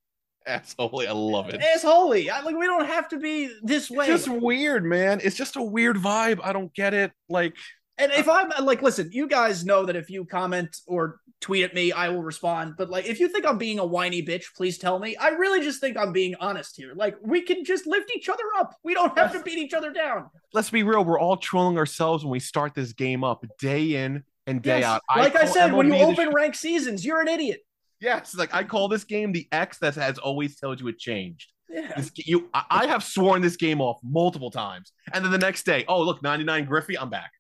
[0.48, 1.62] Absolutely, I love it.
[1.62, 2.30] Assholey.
[2.30, 4.08] I, like we don't have to be this way.
[4.08, 5.20] It's just weird, man.
[5.24, 6.40] It's just a weird vibe.
[6.44, 7.12] I don't get it.
[7.30, 7.56] Like,
[7.98, 11.74] And if I'm like, listen, you guys know that if you comment or tweet at
[11.76, 12.74] me, I will respond.
[12.78, 15.16] But like, if you think I'm being a whiny bitch, please tell me.
[15.16, 16.94] I really just think I'm being honest here.
[16.96, 18.76] Like, we can just lift each other up.
[18.84, 20.30] We don't have to beat each other down.
[20.54, 21.04] let's be real.
[21.06, 24.86] We're all trolling ourselves when we start this game up day in and day Yes.
[24.86, 25.02] out.
[25.16, 27.62] like I call said, when you open sh- rank seasons, you're an idiot.
[28.02, 31.52] Yes, like I call this game the X that has always told you it changed.
[31.70, 31.94] Yeah.
[31.96, 35.66] This, you, I, I have sworn this game off multiple times, and then the next
[35.66, 37.32] day, oh look, 99 Griffey, I'm back.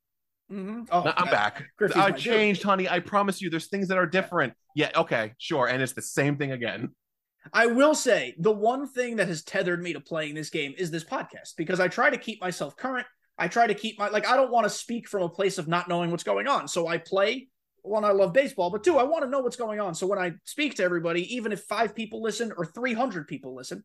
[0.51, 0.87] Mhm.
[0.91, 1.63] Oh, I'm back.
[1.77, 2.87] Griffey's I changed, honey.
[2.87, 4.53] I promise you, there's things that are different.
[4.75, 6.89] Yeah, okay, sure, and it's the same thing again.
[7.53, 10.91] I will say the one thing that has tethered me to playing this game is
[10.91, 13.07] this podcast because I try to keep myself current.
[13.37, 15.67] I try to keep my like I don't want to speak from a place of
[15.67, 16.67] not knowing what's going on.
[16.67, 17.47] So I play
[17.83, 19.95] one, I love baseball, but two, I want to know what's going on.
[19.95, 23.83] So when I speak to everybody, even if five people listen or 300 people listen,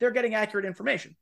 [0.00, 1.16] they're getting accurate information.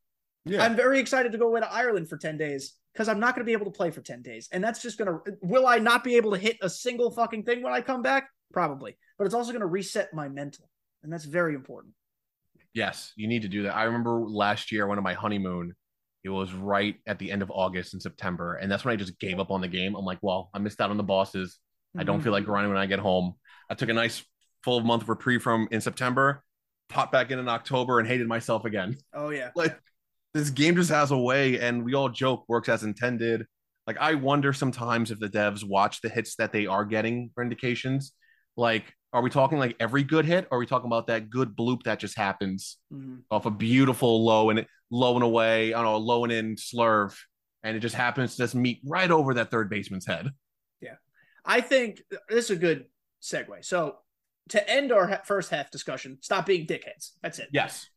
[0.47, 3.35] Yeah, I'm very excited to go away to Ireland for 10 days because I'm not
[3.35, 4.49] going to be able to play for 10 days.
[4.53, 7.45] And that's just going to, will I not be able to hit a single fucking
[7.45, 8.29] thing when I come back?
[8.53, 8.97] Probably.
[9.19, 10.69] But it's also going to reset my mental.
[11.03, 11.95] And that's very important.
[12.75, 13.75] yes, you need to do that.
[13.75, 15.75] I remember last year, one of my honeymoon.
[16.25, 19.19] It was right at the end of August and September, and that's when I just
[19.21, 19.95] gave up on the game.
[19.95, 21.59] I'm like, well, I missed out on the bosses.
[21.97, 23.35] I don't feel like grinding when I get home.
[23.71, 24.25] I took a nice
[24.63, 26.43] full month reprieve from in September,
[26.89, 28.97] popped back in in October, and hated myself again.
[29.13, 29.51] Oh, yeah.
[29.57, 29.79] Like
[30.33, 33.47] this game just has a way, and we all joke works as intended.
[33.87, 37.43] Like I wonder sometimes if the devs watch the hits that they are getting for
[37.45, 38.13] indications.
[38.57, 41.55] Like, are we talking like every good hit, or are we talking about that good
[41.57, 43.23] bloop that just happens Mhm.
[43.31, 47.17] off a beautiful low and low and away, I don't know, low and in slurve,
[47.63, 50.31] and it just happens to just meet right over that third baseman's head.
[51.45, 52.87] I think this is a good
[53.23, 53.65] segue.
[53.65, 53.97] So,
[54.51, 57.13] to end our first half discussion, stop being dickheads.
[57.23, 57.49] That's it.
[57.53, 57.89] Yes,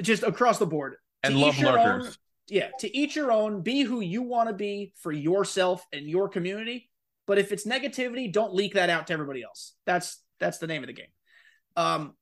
[0.00, 0.96] Just across the board.
[1.22, 2.06] and To love each your lurkers.
[2.06, 2.12] own.
[2.48, 3.62] Yeah, to each your own.
[3.62, 6.88] Be who you want to be for yourself and your community.
[7.26, 9.74] But if it's negativity, don't leak that out to everybody else.
[9.86, 11.08] That's that's the name of the game.
[11.76, 12.14] Um,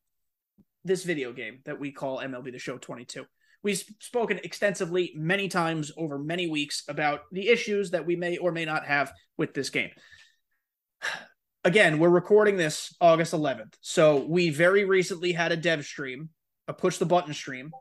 [0.84, 3.24] this video game that we call MLB The Show 22.
[3.62, 8.52] We've spoken extensively many times over many weeks about the issues that we may or
[8.52, 9.90] may not have with this game.
[11.66, 13.74] Again, we're recording this August 11th.
[13.80, 16.28] So we very recently had a dev stream,
[16.68, 17.72] a push the button stream,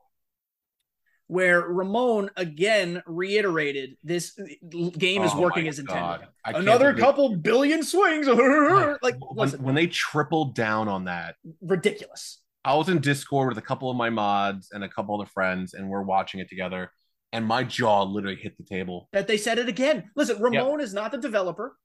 [1.28, 4.32] where Ramon again reiterated this
[4.72, 6.02] game is Oh working as intended.
[6.02, 6.28] God.
[6.44, 8.26] I can't Another couple billion swings.
[9.04, 12.42] like, when, when they tripled down on that, ridiculous.
[12.64, 15.32] I was in Discord with a couple of my mods and a couple of the
[15.32, 16.92] friends, and we're watching it together.
[17.32, 19.10] And my jaw literally hit the table.
[19.14, 20.10] That they said it again.
[20.16, 21.76] Listen, Ramon is not the developer.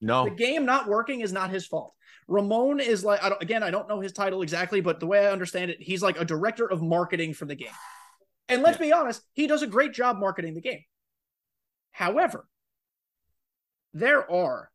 [0.00, 1.94] No, The game not working is not his fault.
[2.28, 5.26] Ramon is like, I don't, again, I don't know his title exactly, but the way
[5.26, 7.68] I understand it, he's like a director of marketing for the game.
[8.48, 10.82] And let's be honest, he does a great job marketing the game.
[11.92, 12.46] However,
[13.94, 14.70] there are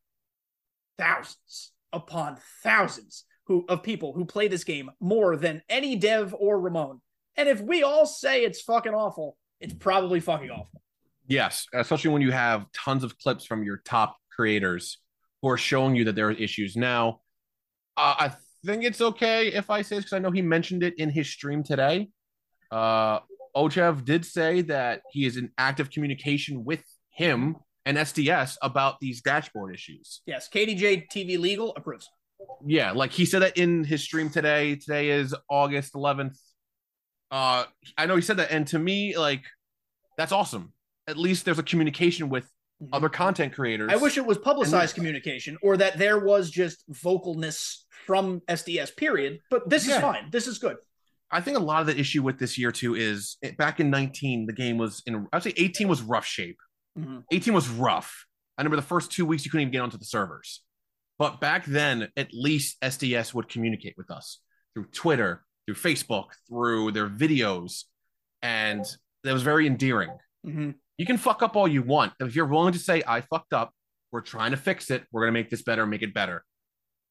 [0.98, 6.60] thousands upon thousands who of people who play this game more than any dev or
[6.60, 7.02] Ramon.
[7.36, 10.82] And if we all say it's fucking awful, it's probably fucking awful.
[11.28, 14.98] yes, especially when you have tons of clips from your top creators
[15.42, 16.76] who are showing you that there are issues.
[16.76, 17.22] Now,
[17.98, 18.32] uh, I
[18.66, 21.30] think it's okay if I say this because I know he mentioned it in his
[21.30, 22.10] stream today.
[22.72, 23.20] Uh,
[23.56, 29.22] Ochev did say that he is in active communication with him and SDS about these
[29.22, 30.22] dashboard issues.
[30.26, 32.10] Yes, KDJ TV Legal approves.
[32.66, 34.76] Yeah, like he said that in his stream today.
[34.76, 36.38] Today is August 11th.
[37.30, 37.66] Uh,
[37.98, 39.44] I know he said that, and to me, like,
[40.18, 40.74] that's awesome.
[41.08, 42.46] At least there's a communication with
[42.94, 43.90] other content creators.
[43.92, 49.40] I wish it was publicized communication or that there was just vocalness from SDS, period.
[49.50, 49.96] But this Yeah.
[49.96, 50.30] is fine.
[50.32, 50.78] This is good.
[51.32, 53.90] I think a lot of the issue with this year too is it, back in
[53.90, 55.28] 19, the game was in.
[55.32, 56.58] I'd say 18 was rough shape.
[56.98, 57.24] Mhm.
[57.32, 58.26] 18 was rough.
[58.58, 60.64] I remember the first two weeks you couldn't even get onto the servers.
[61.18, 64.40] But back then, at least SDS would communicate with us
[64.74, 67.86] through Twitter, through Facebook, through their videos,
[68.42, 68.84] and
[69.24, 70.18] that was very endearing.
[70.46, 70.76] Mhm.
[70.98, 72.14] You can fuck up all you want.
[72.20, 73.74] If you're willing to say, I fucked up,
[74.12, 76.44] we're trying to fix it, we're going to make this better, make it better.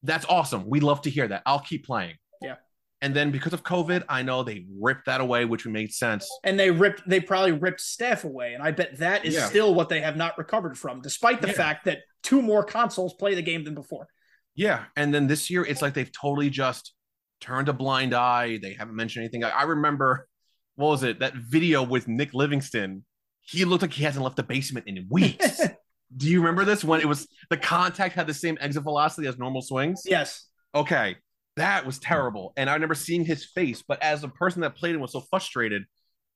[0.03, 0.65] That's awesome.
[0.67, 1.43] We love to hear that.
[1.45, 2.15] I'll keep playing.
[2.41, 2.55] Yeah.
[3.01, 6.29] And then because of COVID, I know they ripped that away, which made sense.
[6.43, 8.53] And they ripped, they probably ripped staff away.
[8.53, 9.47] And I bet that is Yeah.
[9.47, 11.53] still what they have not recovered from, despite the Yeah.
[11.53, 14.07] fact that two more consoles play the game than before.
[14.55, 14.85] Yeah.
[14.95, 16.93] And then this year, it's like they've totally just
[17.39, 18.57] turned a blind eye.
[18.61, 19.43] They haven't mentioned anything.
[19.43, 20.27] I, I remember,
[20.75, 21.19] what was it?
[21.19, 23.03] That video with Nick Livingston.
[23.41, 25.61] He looked like he hasn't left the basement in weeks.
[26.17, 29.37] Do you remember this when it was the contact had the same exit velocity as
[29.37, 30.01] normal swings?
[30.05, 30.45] yes.
[30.75, 31.15] Okay.
[31.57, 32.53] That was terrible.
[32.55, 35.21] And I remember seeing his face, but as a person that played and was so
[35.29, 35.83] frustrated,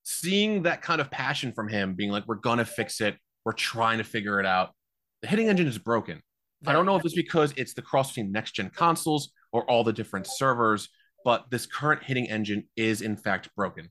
[0.03, 3.15] seeing that kind of passion from him, being like, we're going to fix it,
[3.45, 4.71] we're trying to figure it out.
[5.21, 6.21] The hitting engine is broken.
[6.67, 9.83] I don't know if it's because it's the cross between next gen consoles or all
[9.83, 10.89] the different servers,
[11.23, 13.89] but this current hitting engine is in fact broken.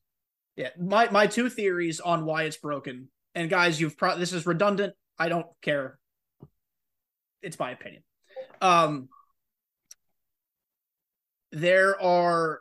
[0.57, 0.71] Yeah.
[0.79, 3.09] My, my two theories on why it's broken.
[3.35, 4.95] And guys, you've pro- this is redundant.
[5.19, 5.99] I don't care.
[7.43, 8.03] It's my opinion.
[8.61, 9.09] Um,
[11.53, 12.61] there are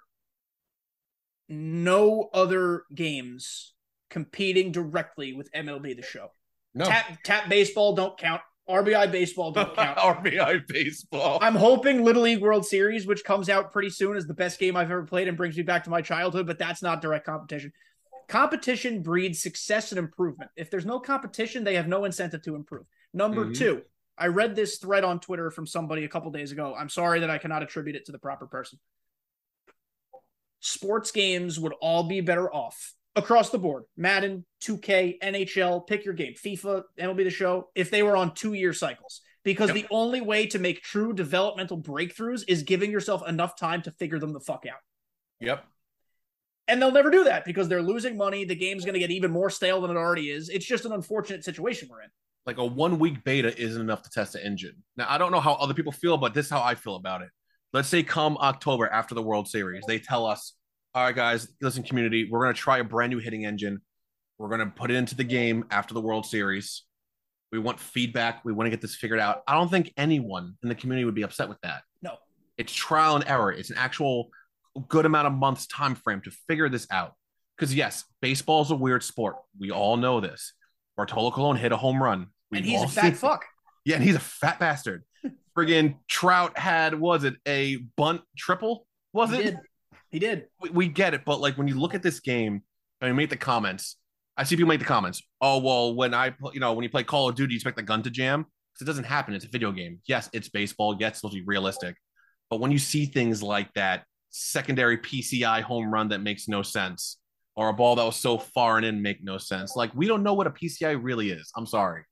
[1.50, 3.74] no other games
[4.10, 6.30] competing directly with MLB the show.
[6.76, 6.86] No.
[6.86, 8.42] Tap tap baseball don't count.
[8.70, 9.98] RBI baseball don't count.
[9.98, 11.38] RBI baseball.
[11.42, 14.76] I'm hoping Little League World Series, which comes out pretty soon, is the best game
[14.76, 17.74] I've ever played and brings me back to my childhood, but that's not direct competition.
[18.30, 20.50] Competition breeds success and improvement.
[20.56, 22.86] If there's no competition, they have no incentive to improve.
[23.14, 23.58] Number Mhm.
[23.58, 23.82] two,
[24.18, 26.74] I read this thread on Twitter from somebody a couple days ago.
[26.74, 28.80] I'm sorry that I cannot attribute it to the proper person.
[30.62, 33.84] Sports games would all be better off across the board.
[33.96, 38.54] Madden, 2K, NHL, pick your game, FIFA, MLB the show, if they were on two
[38.54, 39.22] year cycles.
[39.44, 39.76] Because Yep.
[39.76, 44.18] the only way to make true developmental breakthroughs is giving yourself enough time to figure
[44.18, 44.80] them the fuck out.
[45.42, 45.66] Yep.
[46.70, 48.46] And they'll never do that because they're losing money.
[48.46, 50.48] The game's going to get even more stale than it already is.
[50.48, 52.10] It's just an unfortunate situation we're in.
[52.46, 54.82] Like a one week beta isn't enough to test the engine.
[54.96, 57.22] Now I don't know how other people feel, but this is how I feel about
[57.22, 57.30] it.
[57.74, 60.54] Let's say come October after the World Series, they tell us,
[60.96, 63.82] "All right, guys, listen, community, we're going to try a brand new hitting engine.
[64.38, 66.84] We're going to put it into the game after the World Series.
[67.52, 68.44] We want feedback.
[68.44, 71.16] We want to get this figured out." I don't think anyone in the community would
[71.16, 71.84] be upset with that.
[72.02, 72.18] No.
[72.58, 73.52] It's trial and error.
[73.52, 74.30] It's an actual
[74.88, 77.14] good amount of months time frame to figure this out.
[77.58, 79.36] Because yes, baseball is a weird sport.
[79.60, 80.54] We all know this.
[80.98, 82.28] Bartolo Colon hit a home run.
[82.52, 83.18] We've and he's a fat it.
[83.18, 83.46] fuck.
[83.86, 85.04] Yeah, and he's a fat bastard.
[85.58, 88.88] Friggin' Trout had was it a bunt triple?
[89.12, 89.44] Was He it?
[89.44, 89.58] did.
[90.14, 90.46] He did.
[90.62, 92.62] We, we get it, but like when you look at this game
[93.02, 93.98] and you make the comments,
[94.38, 95.24] I see people make the comments.
[95.42, 97.84] Oh well, when I you know when you play Call of Duty, you expect the
[97.84, 99.34] gun to jam because it doesn't happen.
[99.34, 100.00] It's a video game.
[100.06, 100.96] Yes, it's baseball.
[101.00, 101.96] Yes, it's supposed to be realistic,
[102.52, 107.18] but when you see things like that secondary PCI home run that makes no sense,
[107.56, 110.22] or a ball that was so far and in make no sense, like we don't
[110.22, 111.52] know what a PCI really is.
[111.58, 112.04] I'm sorry.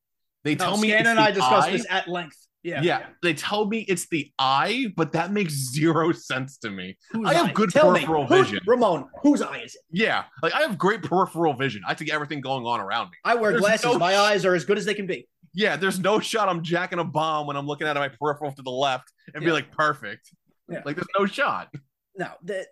[0.44, 2.48] They No, tell me Scan and I discussed this at length.
[2.64, 2.82] Yeah.
[2.84, 3.06] Yeah.
[3.24, 6.96] they tell me it's the eye, but that makes zero sense to me.
[7.12, 7.54] Whose I have eye?
[7.54, 8.60] good Tell me, peripheral who- vision.
[8.68, 9.82] Ramon, whose eye is it?
[9.92, 11.82] Yeah, like I have great peripheral vision.
[11.88, 13.18] I see everything going on around me.
[13.26, 13.86] I wear There's glasses.
[13.86, 15.28] no My sh- eyes are as good as they can be.
[15.54, 18.62] Yeah, there's no shot I'm jacking a bomb when I'm looking at my peripheral to
[18.62, 20.30] the left and be like perfect.
[20.70, 20.82] Yeah.
[20.86, 21.74] Like there's no shot.
[22.16, 22.66] No, the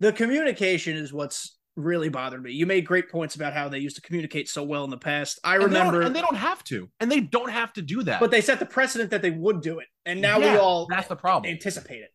[0.00, 2.52] the communication is what's really bothered me.
[2.52, 5.38] You made great points about how they used to communicate so well in the past.
[5.42, 8.02] I And they remember, and they don't have to, and they don't have to do
[8.04, 8.20] that.
[8.20, 11.08] but they set the precedent that they would do it, and now we all that's
[11.08, 11.50] the problem.
[11.50, 12.10] anticipate it.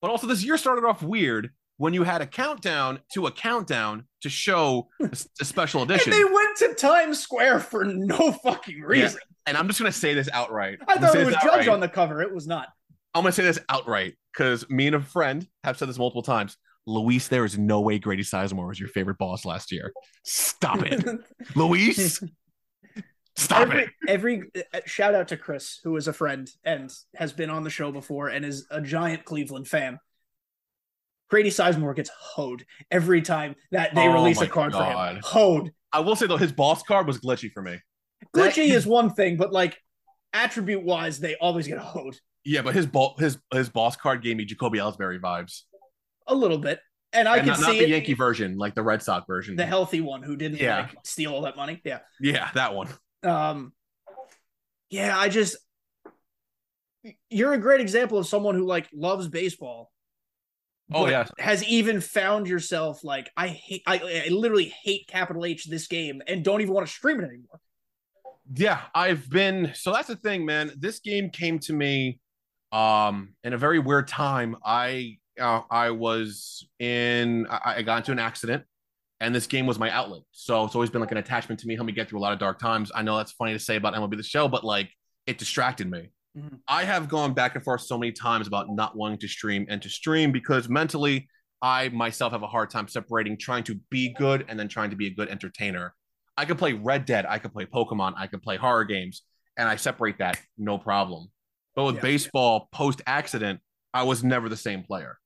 [0.00, 4.04] But also, this year started off weird when you had a countdown to a countdown
[4.22, 6.12] to show a special edition.
[6.12, 9.20] And they went to Times Square for no fucking reason.
[9.46, 10.78] and I'm just gonna say this outright.
[10.86, 12.22] I thought it was Judge on the cover.
[12.22, 12.68] It was not.
[13.14, 16.56] I'm gonna say this outright because me and a friend have said this multiple times.
[16.88, 19.92] Luis, there is no way Grady Sizemore was your favorite boss last year.
[20.24, 21.04] Stop it,
[21.54, 22.22] Luis.
[23.36, 23.90] Stop every, it.
[24.08, 24.42] every
[24.74, 27.92] uh, shout out to Chris, who is a friend and has been on the show
[27.92, 30.00] before and is a giant Cleveland fan.
[31.30, 35.16] Grady Sizemore gets hoed every time that they Oh release a card for God.
[35.16, 35.22] him.
[35.24, 35.72] Hoed.
[35.92, 37.78] I will say though, his boss card was glitchy for me.
[38.34, 39.78] Glitchy is one thing, but like
[40.32, 44.36] attribute wise, they always get hoed Yeah, but his ball, his his boss card gave
[44.36, 45.62] me Jacoby Ellsbury vibes.
[46.28, 46.78] A little bit,
[47.12, 47.90] and I and can not, not see the it.
[47.90, 49.56] Yankee version, like the Red Sox version.
[49.56, 50.82] the healthy one who didn't Yeah.
[50.82, 51.80] like steal all that money.
[51.84, 52.00] Yeah.
[52.20, 52.88] yeah, that one.
[53.22, 53.72] Um,
[54.90, 55.56] yeah, I just
[57.30, 59.90] you're a great example of someone who like loves baseball.
[60.92, 65.66] Oh yeah, has even found yourself like I hate I, I literally hate capital H
[65.66, 67.60] this game and don't even want to stream it anymore.
[68.54, 68.80] yeah.
[68.94, 70.72] I've been so that's the thing, man.
[70.78, 72.20] This game came to me
[72.72, 74.56] um in a very weird time.
[74.64, 78.64] I uh, I was in I, I got into an accident
[79.20, 80.22] and this game was my outlet.
[80.32, 82.32] So it's always been like an attachment to me, helped me get through a lot
[82.32, 82.92] of dark times.
[82.94, 84.90] I know that's funny to say about MLB the show, but like
[85.26, 86.10] it distracted me.
[86.36, 86.60] Mhm.
[86.68, 89.80] I have gone back and forth so many times about not wanting to stream and
[89.82, 91.28] to stream because mentally
[91.60, 94.96] I myself have a hard time separating trying to be good and then trying to
[94.96, 95.94] be a good entertainer.
[96.36, 99.22] I could play Red Dead, I could play Pokemon, I could play horror games,
[99.56, 101.32] and I separate that no problem.
[101.74, 102.02] But with Yeah.
[102.02, 103.60] baseball post accident,
[103.92, 105.18] I was never the same player.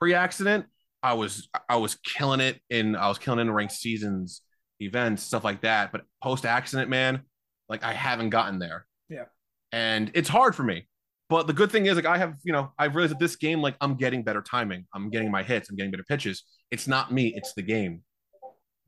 [0.00, 0.66] Pre accident,
[1.02, 4.42] I was I was killing it in I was killing it in ranked seasons,
[4.80, 5.92] events, stuff like that.
[5.92, 7.22] But post accident, man,
[7.68, 8.86] like I haven't gotten there.
[9.08, 9.24] Yeah.
[9.72, 10.86] And it's hard for me.
[11.28, 13.62] But the good thing is, like, I have, you know, I've realized that this game,
[13.62, 14.84] like, I'm getting better timing.
[14.92, 15.70] I'm getting my hits.
[15.70, 16.42] I'm getting better pitches.
[16.72, 18.02] It's not me, it's the game.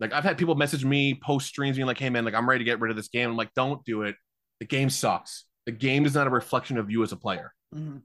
[0.01, 2.59] Like, I've had people message me post streams being like, hey, man, like, I'm ready
[2.59, 3.31] to get rid of this game.
[3.31, 4.17] I'm like, don't do it.
[4.59, 5.45] The game sucks.
[5.67, 7.53] The game is not a reflection of you as a player.
[7.73, 7.99] Mm-hmm.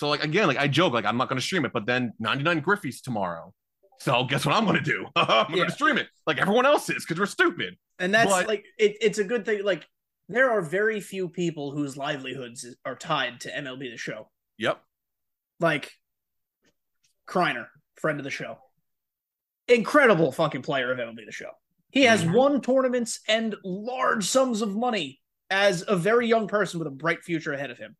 [0.00, 2.14] So, like, again, like, I joke, like, I'm not going to stream it, but then
[2.20, 3.52] 99 Griffeys tomorrow.
[3.98, 5.04] So, guess what I'm going to do?
[5.14, 7.74] I'm gonna stream it like everyone else is because we're stupid.
[7.98, 9.62] And that's But- like it, it's a good thing.
[9.62, 9.86] Like
[10.30, 14.30] there are very few people whose livelihoods are tied to MLB the show.
[14.56, 14.80] Yep.
[15.60, 15.92] Like
[17.28, 18.56] Kreiner, friend of the show.
[19.68, 21.50] Incredible fucking player of MLB the show.
[21.90, 22.32] He has Mhm.
[22.32, 25.20] won tournaments and large sums of money
[25.50, 27.96] as a very young person with a bright future ahead of him.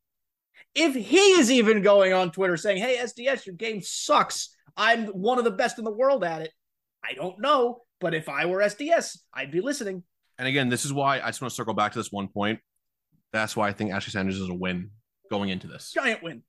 [0.74, 4.54] If he is even going on Twitter saying, Hey, SDS, your game sucks.
[4.76, 6.52] I'm one of the best in the world at it.
[7.04, 7.82] I don't know.
[8.00, 10.02] But if I were SDS, I'd be listening.
[10.38, 12.60] And again, this is why I just want to circle back to this one point.
[13.32, 14.90] That's why I think Ashley Sanders is a win
[15.30, 15.92] going into this.
[15.92, 16.42] Giant win.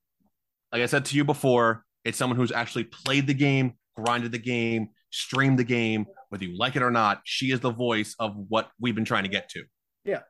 [0.71, 4.39] Like I said to you before, it's someone who's actually played the game, grinded the
[4.39, 7.21] game, streamed the game, whether you like it or not.
[7.25, 9.63] She is the voice of what we've been trying to get to.
[10.05, 10.21] Yeah.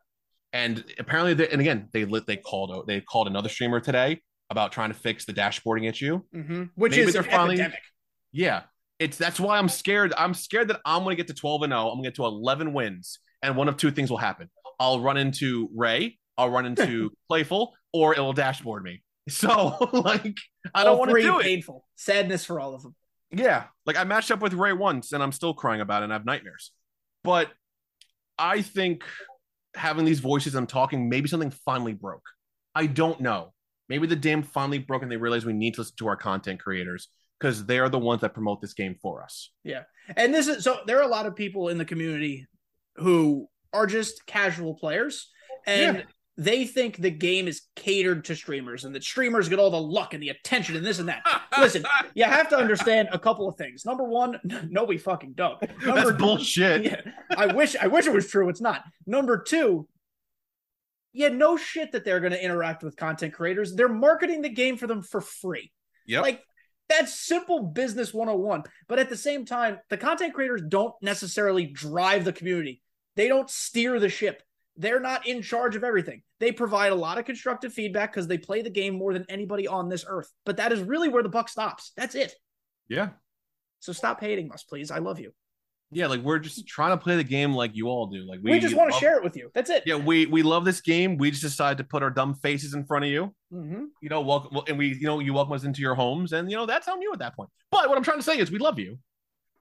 [0.54, 4.72] And apparently, they, and again, they lit, they called they called another streamer today about
[4.74, 6.22] trying to fix the dashboarding issue.
[6.36, 6.64] Mm-hmm.
[6.76, 7.80] Which Maybe is they're finally- epidemic.
[8.34, 8.64] Yeah,
[9.00, 10.14] it's that's why I'm scared.
[10.18, 11.80] I'm scared that I'm going to get to 12 and 0.
[11.82, 14.50] I'm going to get to 11 wins, and one of two things will happen.
[14.80, 19.04] I'll run into Ray, I'll run into Playful, or it'll dashboard me.
[19.30, 20.36] So like,
[20.74, 21.44] I don't want to do it.
[21.44, 21.86] painful.
[21.96, 22.96] Sadness for all of them.
[23.32, 26.06] Yeah, like I matched up with Ray once, and I'm still crying about it.
[26.06, 26.72] and I have nightmares.
[27.24, 27.50] But
[28.40, 29.04] I think
[29.76, 32.24] having these voices, I'm talking, maybe something finally broke.
[32.76, 33.54] I don't know.
[33.90, 36.62] Maybe the dam finally broke, and they realize we need to listen to our content
[36.62, 37.10] creators
[37.40, 39.52] because they are the ones that promote this game for us.
[39.64, 39.84] Yeah.
[40.16, 42.48] And this is so there are a lot of people in the community
[42.96, 45.30] who are just casual players
[45.66, 46.04] and Yeah.
[46.42, 50.16] They think the game is catered to streamers and that streamers get all the luck
[50.16, 51.22] and the attention and this and that.
[51.60, 51.86] Listen,
[52.16, 53.86] you have to understand a couple of things.
[53.86, 54.40] Number one,
[54.70, 55.62] no, we fucking don't.
[55.86, 56.84] Number That's bullshit.
[56.84, 57.02] Yeah,
[57.38, 58.50] I wish I wish it was true.
[58.50, 58.84] It's not.
[59.06, 59.88] Number two,
[61.14, 63.76] yeah, no shit that they're going to interact with content creators.
[63.76, 65.72] They're marketing the game for them for free.
[66.08, 66.22] Yeah.
[66.22, 66.42] Like
[66.90, 68.64] that's simple business 101.
[68.88, 72.82] But at the same time, the content creators don't necessarily drive the community.
[73.16, 74.42] They don't steer the ship.
[74.78, 76.24] They're not in charge of everything.
[76.40, 79.68] They provide a lot of constructive feedback because they play the game more than anybody
[79.68, 80.32] on this earth.
[80.46, 81.92] But that is really where the buck stops.
[81.98, 82.34] That's it.
[82.88, 83.10] yeah.
[83.80, 84.92] So stop hating us, please.
[84.92, 85.32] I love you.
[85.94, 88.20] Yeah, like we're just trying to play the game like you all do.
[88.20, 89.50] Like We, just want to share it with you.
[89.54, 89.84] That's it.
[89.86, 91.18] Yeah, we we love this game.
[91.18, 93.34] We just decided to put our dumb faces in front of you.
[93.52, 93.86] Mm-hmm.
[94.02, 96.56] You know, welcome, and we, you know, you welcome us into your homes, and you
[96.56, 97.50] know that's on you at that point.
[97.72, 99.00] But what I'm trying to say is, we love you.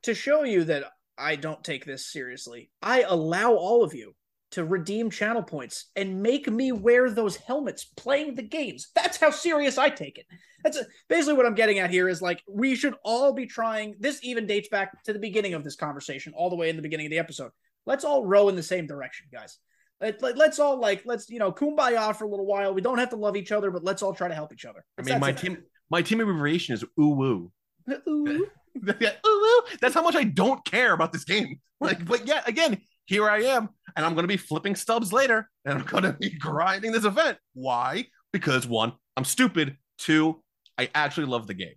[0.02, 0.84] to show you that
[1.18, 4.14] I don't take this seriously, I allow all of you
[4.52, 8.88] to redeem channel points and make me wear those helmets playing the games.
[8.94, 10.26] That's how serious I take it.
[10.64, 10.78] That's
[11.08, 13.94] basically what I'm getting at here is like we should all be trying.
[13.98, 16.82] This even dates back to the beginning of this conversation, all the way in the
[16.82, 17.52] beginning of the episode.
[17.86, 19.58] Let's all row in the same direction, guys.
[20.00, 22.72] Let, let, us all like let's you know kumbaya for a little while.
[22.72, 24.84] We don't have to love each other, but let's all try to help each other.
[24.98, 25.58] I mean, my team,
[25.90, 27.52] my team abbreviation is ooh woo.
[28.08, 28.46] Ooh.
[29.00, 29.76] yeah, ooh woo.
[29.80, 31.60] That's how much I don't care about this game.
[31.82, 35.50] Like, but yeah, again, here I am, and I'm going to be flipping stubs later,
[35.64, 37.38] and I'm going to be grinding this event.
[37.54, 38.06] Why?
[38.32, 39.76] Because one, I'm stupid.
[39.98, 40.42] Two,
[40.78, 41.74] I actually love the game.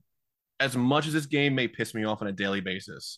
[0.59, 3.17] As much as this game may piss me off on a daily basis,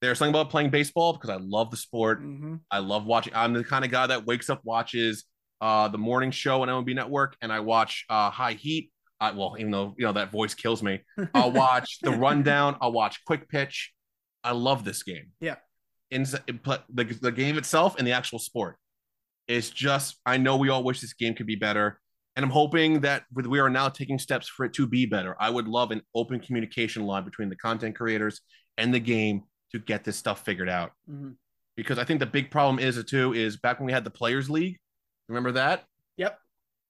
[0.00, 2.22] there's something about playing baseball because I love the sport.
[2.22, 2.60] Mhm.
[2.70, 3.34] I love watching.
[3.36, 5.24] I'm the kind of guy that wakes up, watches
[5.60, 8.90] uh, the morning show on MLB Network, and I watch uh, High Heat.
[9.20, 11.00] I, well, even though you know that voice kills me,
[11.34, 12.78] I'll watch the rundown.
[12.80, 13.92] I'll watch Quick Pitch.
[14.42, 15.32] I love this game.
[15.40, 15.56] Yeah.
[16.10, 16.26] In,
[16.64, 18.76] but the, the game itself and the actual sport
[19.48, 20.16] It's just.
[20.26, 22.00] I know we all wish this game could be better,
[22.36, 25.36] and I'm hoping that with we are now taking steps for it to be better.
[25.40, 28.40] I would love an open communication line between the content creators
[28.78, 29.42] and the game
[29.72, 31.36] to get this stuff figured out Mhm.
[31.76, 34.50] because I think the big problem is too is back when we had the players
[34.50, 34.78] league.
[35.28, 35.84] Remember that?
[36.16, 36.38] Yep.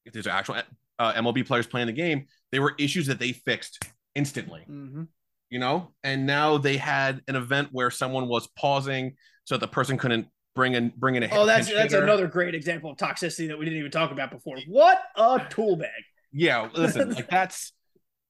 [0.06, 0.56] If there's actual
[0.98, 4.64] uh, MLB players playing the game, there were issues that they fixed instantly.
[4.68, 5.08] Mhm.
[5.50, 9.98] You know, and now they had an event where someone was pausing so the person
[9.98, 12.04] couldn't bring in bring in a Oh, that's that's hitter.
[12.04, 14.58] another great example of toxicity that we didn't even talk about before.
[14.68, 15.90] What a tool bag!
[16.32, 17.72] Yeah, listen, like that's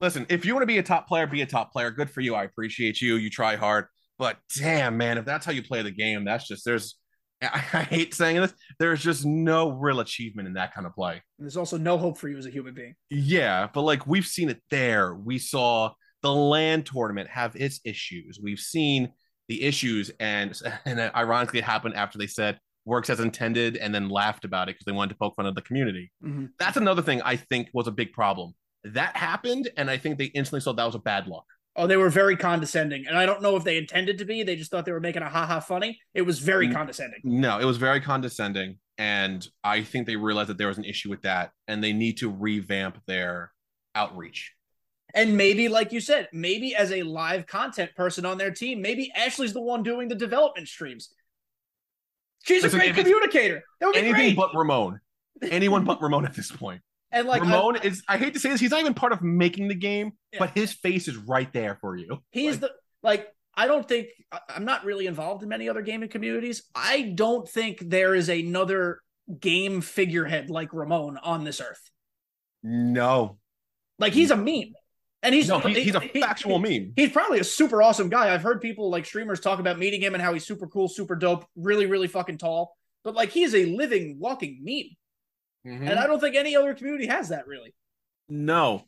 [0.01, 0.25] listen.
[0.31, 1.91] If you want to be a top player, be a top player.
[1.91, 2.35] Good for you.
[2.35, 3.17] I appreciate you.
[3.17, 3.85] You try hard,
[4.19, 6.97] but damn, man, if that's how you play the game, that's just there's.
[7.43, 8.55] I, I hate saying this.
[8.79, 11.13] There's just no real achievement in that kind of play.
[11.13, 12.95] And there's also no hope for you as a human being.
[13.11, 15.15] Yeah, but like we've seen it there.
[15.15, 15.93] We saw
[16.23, 18.39] the LAN tournament have its issues.
[18.43, 19.13] We've seen
[19.49, 20.55] the issues, and
[20.85, 24.73] and ironically, it happened after they said works as intended, and then laughed about it
[24.75, 26.11] because they wanted to poke fun of the community.
[26.25, 26.49] Mhm.
[26.59, 28.55] That's another thing I think was a big problem.
[28.85, 31.45] That happened, and I think they instantly saw that was a bad luck.
[31.77, 34.43] Oh, they were very condescending, and I don't know if they intended to be.
[34.43, 36.01] They just thought they were making a haha funny.
[36.15, 36.73] It was very Mm.
[36.75, 37.21] condescending.
[37.23, 41.11] No, it was very condescending, and I think they realized that there was an issue
[41.11, 43.53] with that, and they need to revamp their
[43.95, 44.53] outreach.
[45.15, 49.13] And maybe, like you said, maybe as a live content person on their team, maybe
[49.15, 51.11] Ashley's the one doing the development streams.
[52.45, 53.63] She's Listen, a great communicator.
[53.81, 55.01] That would be Anything but Ramon.
[55.43, 56.81] Anyone but Ramon at this point.
[57.13, 59.23] And like Ramon I, is I hate to say this, he's not even part of
[59.23, 60.39] making the game, Yeah.
[60.39, 62.23] but his face is right there for you.
[62.31, 62.71] he's Like, the
[63.03, 64.09] like I don't think
[64.49, 66.63] I'm not really involved in many other gaming communities.
[66.75, 69.01] I don't think there is another
[69.39, 71.91] game figurehead like Ramon on this earth.
[72.63, 73.37] no.
[73.99, 74.73] Like he's a meme,
[75.23, 76.93] and he's No, he- he's a factual he- meme.
[76.97, 78.33] He's probably a super awesome guy.
[78.33, 81.15] I've heard people like streamers talk about meeting him and how he's super cool, super
[81.17, 82.75] dope, really, really fucking tall.
[83.05, 84.97] But like he is a living, walking meme,
[85.75, 85.91] Mhm.
[85.91, 87.75] and I don't think any other community has that really.
[88.29, 88.85] no.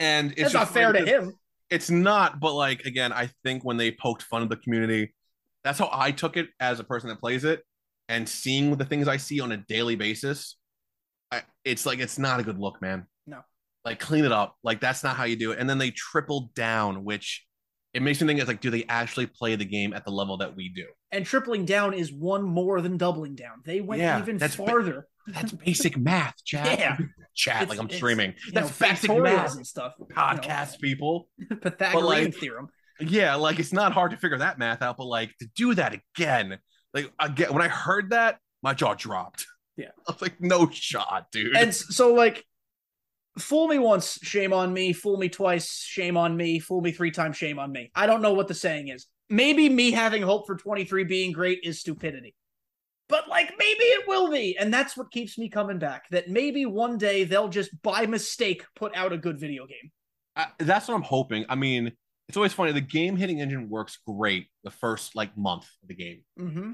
[0.00, 1.34] And it's It's not fair to him.
[1.70, 5.14] It's not, but like again, I think when they poked fun of the community,
[5.62, 7.62] that's how I took it as a person that plays it,
[8.08, 10.56] and seeing the things I see on a daily basis,
[11.30, 13.06] I, it's like it's not a good look, man.
[13.84, 13.90] No.
[13.90, 14.56] like clean it up.
[14.62, 15.58] Like that's not how you do it.
[15.58, 17.44] And then they tripled down, which
[17.92, 20.36] it makes me think it's like, do they actually play the game at the level
[20.38, 20.86] that we do?
[21.12, 23.62] And tripling down is one more than doubling down.
[23.64, 25.06] They went Yeah, even that's ba- farther.
[25.28, 26.78] That's basic math, chat.
[26.78, 26.96] Yeah.
[27.34, 27.62] chat.
[27.62, 28.34] It's- like I'm streaming.
[28.52, 29.54] That's know, basic math.
[29.56, 29.94] and stuff.
[29.98, 30.14] you know.
[30.14, 31.28] Podcast people.
[31.62, 32.68] Pythagorean like- theorem.
[33.00, 35.94] Yeah, like it's not hard to figure that math out, but like to do that
[36.16, 36.58] again,
[36.92, 39.46] like again, when I heard that, my jaw dropped.
[39.76, 39.88] Yeah.
[40.08, 41.56] I was like, no shot, dude.
[41.56, 42.44] And so, like,
[43.38, 44.92] fool me once, shame on me.
[44.92, 46.58] Fool me twice, shame on me.
[46.58, 47.90] Fool me three times, shame on me.
[47.94, 49.06] I don't know what the saying is.
[49.30, 52.34] Maybe me having hope for 23 being great is stupidity.
[53.08, 54.56] But, like, maybe it will be.
[54.58, 56.08] And that's what keeps me coming back.
[56.10, 59.90] That maybe one day they'll just by mistake put out a good video game.
[60.36, 61.44] I, that's what I'm hoping.
[61.48, 61.92] I mean,
[62.28, 62.72] it's always funny.
[62.72, 66.72] The game hitting engine works great the first like month of the game, Mm-hmm.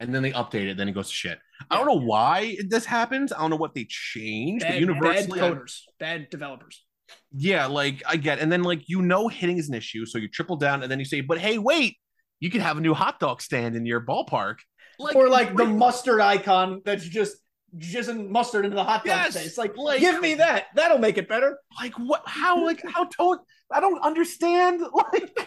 [0.00, 1.38] and then they update it, then it goes to shit.
[1.70, 3.32] I don't know why this happens.
[3.32, 6.84] I don't know what they changed, but Bad, bad universally, I- coders, bad developers.
[7.32, 10.28] yeah, like I get, and then like you know, hitting is an issue, so you
[10.28, 11.96] triple down, and then you say, but hey, wait,
[12.40, 14.56] you can have a new hot dog stand in your ballpark,
[14.98, 17.36] like or like the wait, mustard icon that's just
[17.76, 19.58] jizzing mustard into the hot dog Yes, face.
[19.58, 20.66] Like, like- give me that.
[20.74, 21.58] That'll make it better.
[21.80, 22.22] like what?
[22.26, 22.64] How?
[22.64, 23.04] Like how?
[23.18, 23.40] Don't
[23.72, 24.80] I don't understand.
[24.92, 25.38] Like,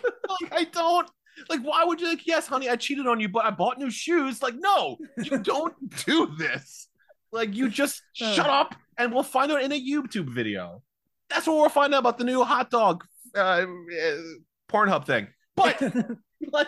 [0.41, 1.09] like I don't.
[1.49, 2.25] Like, why would you like?
[2.27, 4.41] Yes, honey, I cheated on you, but I bought new shoes.
[4.41, 5.75] Like, no, you don't
[6.05, 6.87] do this.
[7.31, 10.83] Like, you just shut up, and we'll find out in a YouTube video.
[11.29, 13.05] That's what we'll find out about the new hot dog
[13.35, 13.65] uh, uh,
[14.69, 15.27] Pornhub thing.
[15.55, 15.81] But
[16.51, 16.67] like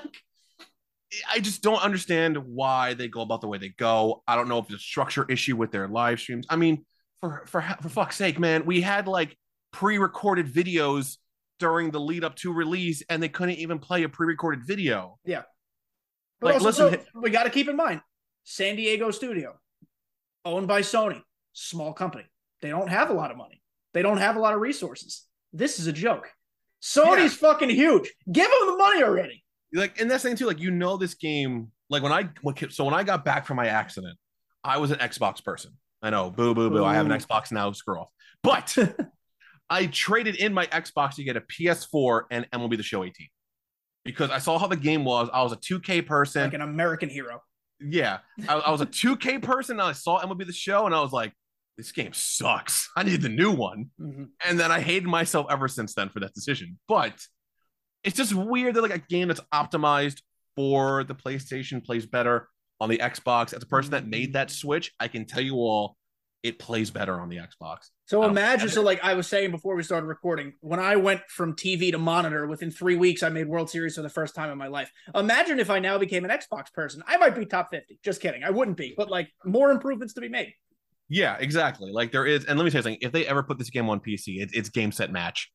[1.32, 4.24] I just don't understand why they go about the way they go.
[4.28, 6.46] I don't know if it's a structure issue with their live streams.
[6.50, 6.86] I mean,
[7.22, 9.38] for for for fuck's sake, man, we had like
[9.72, 11.18] pre-recorded videos
[11.60, 15.18] during the lead up to release, and they couldn't even play a pre-recorded video.
[15.26, 15.46] But
[16.42, 18.02] Like, also, listen- so we got to keep in mind
[18.44, 19.58] San Diego studio,
[20.44, 21.22] owned by Sony,
[21.54, 22.26] small company.
[22.62, 23.62] They don't have a lot of money.
[23.94, 25.24] They don't have a lot of resources.
[25.54, 26.30] This is a joke.
[26.82, 28.12] Sony's fucking huge.
[28.30, 29.44] Give them the money already.
[29.74, 30.48] Like, and that's the thing too.
[30.48, 31.72] Like, you know, this game.
[31.90, 32.30] Like when I
[32.70, 34.18] so when I got back from my accident,
[34.64, 35.74] I was an Xbox person.
[36.02, 36.84] I know, boo, boo, boo.
[36.84, 37.72] I have an Xbox now.
[37.72, 38.10] Screw off.
[38.42, 38.76] But
[39.70, 43.28] I traded in my Xbox to get a PS4 and MLB The Show 18
[44.06, 45.30] because I saw how the game was.
[45.34, 46.44] I was a 2K person.
[46.44, 47.42] Like an American hero.
[47.80, 49.80] yeah, I, I was a 2K person.
[49.80, 51.34] And I saw MLB The Show, and I was like,
[51.78, 52.90] this game sucks.
[52.96, 53.90] I need the new one.
[54.00, 54.28] Mhm.
[54.46, 56.78] And then I hated myself ever since then for that decision.
[56.88, 57.20] But
[58.04, 60.22] it's just weird that like a game that's optimized
[60.56, 62.48] for the PlayStation plays better
[62.80, 63.54] on the Xbox.
[63.54, 65.96] As a person that made that switch, I can tell you all
[66.44, 67.90] it plays better on the Xbox.
[68.06, 71.56] So imagine, so like I was saying before we started recording, when I went from
[71.56, 74.58] TV to monitor, within three weeks, I made World Series for the first time in
[74.58, 74.92] my life.
[75.16, 77.02] Imagine if I now became an Xbox person.
[77.08, 77.98] I might be top 50.
[78.04, 78.44] Just kidding.
[78.44, 80.54] I wouldn't be, but like more improvements to be made.
[81.08, 81.92] Yeah, exactly.
[81.92, 83.00] Like there is, and let me tell you something.
[83.02, 85.50] If they ever put this game on PC, it, it's game set match.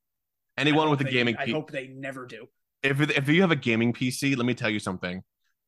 [0.57, 2.47] Anyone with a they- gaming, I P- hope they never do.
[2.83, 5.23] if if you have a gaming PC, let me tell you something.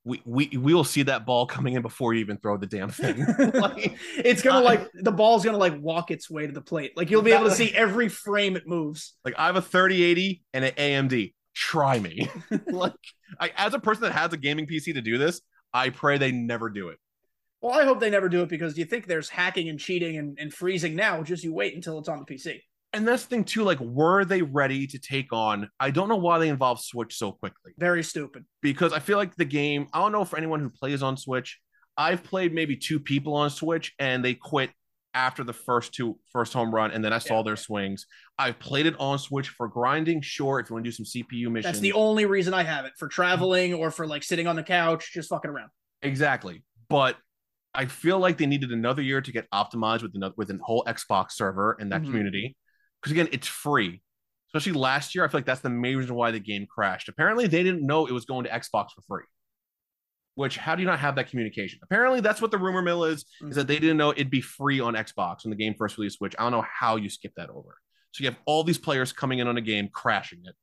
[0.05, 2.88] We we we will see that ball coming in before you even throw the damn
[2.88, 3.24] thing.
[3.55, 6.96] like, it's gonna I- like the ball's gonna like walk its way to the plate.
[6.96, 9.14] Like you'll be able to see every frame it moves.
[9.24, 11.34] Like I have a 3080 and an AMD.
[11.55, 12.30] Try me.
[12.66, 12.94] like
[13.38, 15.42] I, as a person that has a gaming PC to do this,
[15.74, 16.98] I pray they never do it.
[17.61, 20.38] Well, I hope they never do it because you think there's hacking and cheating and,
[20.40, 21.22] and freezing now.
[21.22, 22.61] Just you wait until it's on the PC.
[22.93, 23.62] And that's the thing too.
[23.62, 25.68] Like, were they ready to take on?
[25.78, 28.45] I don't know why they involved Switch so quickly Very stupid.
[28.62, 29.86] because I feel like the game.
[29.93, 31.59] I don't know for anyone who plays on Switch.
[31.97, 34.70] I've played maybe two people on Switch and they quit
[35.12, 37.43] after the first two first home run, and then I saw Yeah.
[37.43, 38.07] their swings.
[38.38, 40.20] I've played it on Switch for grinding.
[40.20, 42.84] Sure, if you want to do some CPU missions, That's the only reason I have
[42.84, 45.70] it for traveling or for like sitting on the couch, just fucking around.
[46.03, 46.64] Exactly.
[46.88, 47.16] But
[47.74, 50.84] I feel like they needed another year to get optimized with the with the whole
[50.88, 52.07] Xbox server and that Mhm.
[52.07, 52.57] community.
[53.01, 54.03] Because again, it's free.
[54.48, 57.09] Especially last year, I feel like that's the main reason why the game crashed.
[57.09, 59.24] Apparently, they didn't know it was going to Xbox for free.
[60.34, 61.80] Which how do you not have that communication?
[61.82, 63.24] Apparently, that's what the rumor mill is.
[63.42, 66.20] Is that they didn't know it'd be free on Xbox when the game first released.
[66.20, 67.76] Which I don't know how you skip that over.
[68.12, 70.55] So you have all these players coming in on a game, crashing it,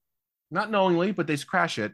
[0.51, 1.93] not knowingly, but they crash it,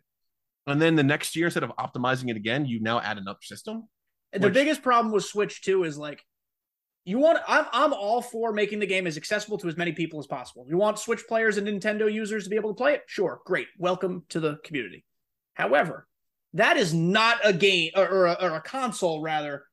[0.66, 3.88] and then the next year, instead of optimizing it again, you now add another system.
[4.32, 6.24] And the biggest problem with Switch 2 is like
[7.06, 10.20] you want I'm I'm all for making the game as accessible to as many people
[10.20, 10.66] as possible.
[10.70, 13.04] You want Switch players and Nintendo users to be able to play it?
[13.08, 13.68] Sure, great.
[13.78, 15.04] Welcome to the community.
[15.54, 16.08] However,
[16.54, 19.66] that is not a game or, or, a, or a console rather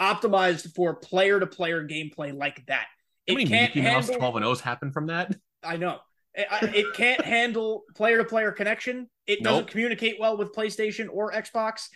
[0.00, 2.86] optimized for player to player gameplay like that.
[3.26, 5.34] How It many can't Mickey Mouse handle 12 and O's happen from that?
[5.64, 5.98] I know.
[6.34, 9.08] It, I- it can't handle player to player connection.
[9.26, 11.88] It doesn't communicate well with PlayStation or Xbox.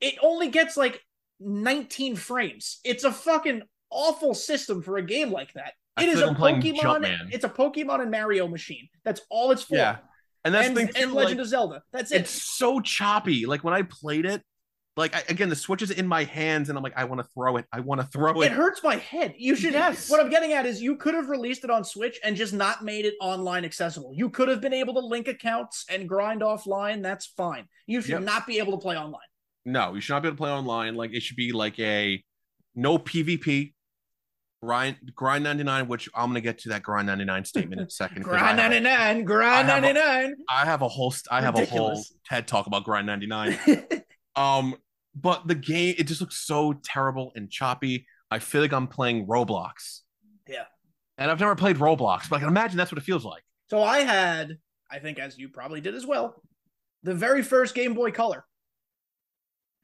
[0.00, 1.00] It only gets like
[1.40, 2.80] 19 frames.
[2.84, 3.62] It's a fucking
[3.94, 5.72] awful system for a game like that.
[5.96, 7.32] I It is a I'm playing Pokemon.
[7.32, 8.88] It's a Pokemon and Mario machine.
[9.04, 9.76] That's all it's for.
[9.76, 9.98] Yeah.
[10.44, 11.82] And that's and, the thing, and Legend like, of Zelda.
[11.92, 12.22] That's it.
[12.22, 13.46] it's so choppy.
[13.46, 14.42] Like when I played it,
[14.96, 17.26] like I, again, the switch is in my hands, and I'm like, I want to
[17.34, 17.64] throw it.
[17.72, 18.52] I want to throw It it.
[18.52, 19.34] hurts my head.
[19.36, 20.08] You should Yes.
[20.10, 22.84] What I'm getting at is you could have released it on Switch and just not
[22.84, 24.12] made it online accessible.
[24.14, 27.02] You could have been able to link accounts and grind offline.
[27.02, 27.66] That's fine.
[27.86, 28.22] You should Yep.
[28.22, 29.20] not be able to play online.
[29.64, 30.94] No, you should not be able to play online.
[30.94, 32.22] Like it should be like a
[32.74, 33.72] no PvP.
[34.64, 38.22] Grind grind 99, which I'm gonna get to that grind 99 statement in a second
[38.22, 40.34] Grind I have- 99, grind I have a- 99.
[40.48, 42.02] I have a whole I have a whole.
[42.26, 43.58] TED talk about grind 99.
[44.36, 44.74] Um,
[45.14, 48.06] but the game it just looks so terrible and choppy.
[48.32, 50.00] I feel like I'm playing Roblox.
[50.48, 50.64] Yeah.
[51.18, 53.44] And I've never played Roblox, but I can imagine that's what it feels like.
[53.70, 54.58] so I had,
[54.90, 56.42] I think as you probably did as well,
[57.04, 58.44] the very first Game Boy Color.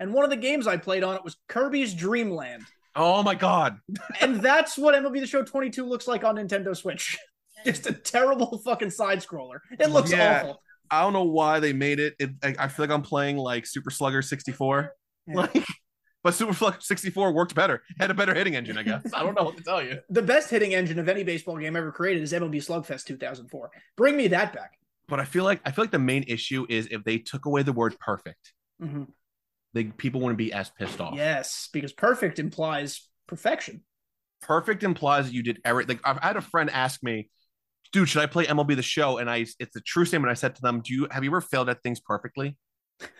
[0.01, 2.65] And one of the games I played on it was Kirby's Dream Land.
[2.97, 3.79] Oh my god.
[4.21, 7.17] And that's what MLB The Show 22 looks like on Nintendo Switch.
[7.65, 9.59] Just a terrible fucking side scroller.
[9.79, 10.41] It looks Yeah.
[10.43, 10.63] awful.
[10.91, 12.15] I don't know why they made it.
[12.19, 14.93] it I, I feel like I'm playing like Super Slugger 64.
[15.29, 15.35] Yeah.
[15.37, 15.65] Like
[16.25, 17.83] but Super Slugger 64 worked better.
[18.01, 19.03] Had a better hitting engine, I guess.
[19.15, 20.01] I don't know what to tell you.
[20.09, 23.71] The best hitting engine of any baseball game ever created is MLB Slugfest 2004.
[23.97, 24.73] Bring me that back.
[25.07, 27.63] But I feel like I feel like the main issue is if they took away
[27.63, 29.09] the word perfect, Mhm.
[29.75, 31.15] They people wouldn't be as pissed off.
[31.17, 33.83] Yes, because perfect implies perfection.
[34.43, 35.97] perfect implies that you did everything.
[35.97, 37.29] Like I've had a friend ask me,
[37.93, 39.19] dude, should I play MLB the show?
[39.19, 40.31] And I, it's a true statement.
[40.31, 42.57] I said to them, do you, have you ever failed at things perfectly?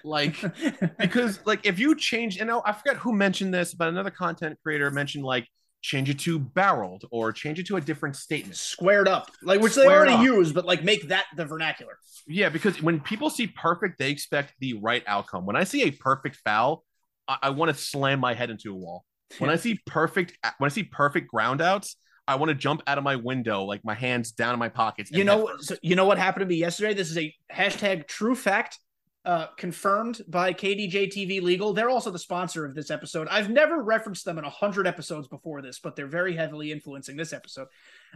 [0.05, 0.37] Like,
[0.99, 4.59] because like if you change, you know, I forget who mentioned this, but another content
[4.63, 5.49] creator mentioned like
[5.83, 8.57] change it to barreled or change it to a different statement.
[8.57, 10.23] squared up, like which they already up.
[10.23, 11.99] use, but like make that the vernacular.
[12.27, 15.47] Yeah, because when people see perfect, they expect the right outcome.
[15.47, 16.85] When I see a perfect foul,
[17.27, 19.05] I, I want to slam my head into a wall.
[19.39, 22.99] When I see perfect, when I see perfect ground outs, I want to jump out
[22.99, 25.11] of my window, like my hands down in my pockets.
[25.11, 26.95] You know, so you know what happened to me yesterday.
[26.95, 28.79] This is a hashtag true fact,
[29.25, 31.73] uh, confirmed by KDJ TV Legal.
[31.73, 33.29] They're also the sponsor of this episode.
[33.31, 37.17] I've never referenced them in a hundred episodes before this, but they're very heavily influencing
[37.17, 37.69] this episode.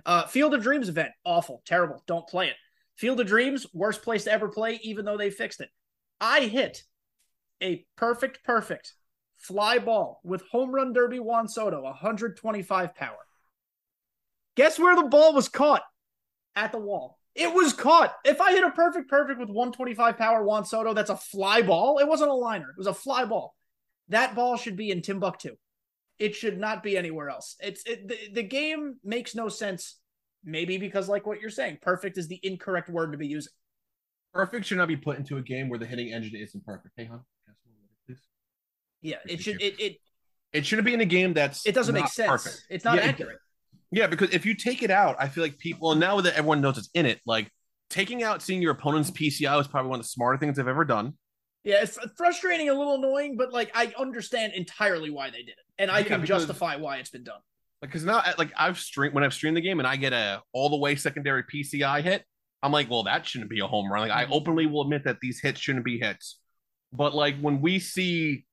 [0.06, 2.02] Uh, Field of Dreams event, awful, terrible.
[2.06, 2.56] Don't play it.
[2.96, 5.68] Field of Dreams, worst place to ever play, even though they fixed it.
[6.20, 6.82] I hit
[7.62, 8.94] a perfect, perfect
[9.36, 13.18] fly ball with home run derby Juan Soto, 125 power.
[14.56, 15.82] Guess where the ball was caught?
[16.56, 17.18] At the wall.
[17.34, 18.14] It was caught.
[18.24, 21.98] If I hit a perfect, perfect with 125 power Juan Soto, that's a fly ball.
[21.98, 22.70] It wasn't a liner.
[22.70, 23.54] It was a fly ball.
[24.08, 25.56] That ball should be in Timbuktu.
[26.18, 27.56] It should not be anywhere else.
[27.60, 29.98] It's it, the, the game makes no sense.
[30.44, 33.52] Maybe because, like what you're saying, perfect is the incorrect word to be using.
[34.32, 36.94] perfect should not be put into a game where the hitting engine isn't perfect.
[36.96, 38.28] Hey, hon, pass me a water, please.
[39.00, 39.60] Yeah, it should.
[39.60, 39.96] It it
[40.52, 42.30] It shouldn't be in a game that's it doesn't make sense.
[42.30, 42.66] Perfect.
[42.68, 43.38] It's not Yeah, accurate.
[43.94, 46.60] Yeah, because if you take it out, I feel like people and now that everyone
[46.60, 47.48] knows it's in it, like
[47.90, 50.84] taking out seeing your opponent's PCI was probably one of the smarter things I've ever
[50.84, 51.14] done.
[51.62, 55.58] Yeah, it's frustrating, a little annoying, but like I understand entirely why they did it,
[55.78, 57.40] and I Yeah, can because- justify why it's been done.
[57.80, 60.70] Because now, like I've streamed when I've streamed the game and I get a all
[60.70, 62.24] the way secondary PCI hit,
[62.62, 64.08] I'm like, well, that shouldn't be a home run.
[64.08, 64.32] Like I Mhm.
[64.32, 66.38] openly will admit that these hits shouldn't be hits.
[66.92, 68.46] But like when we see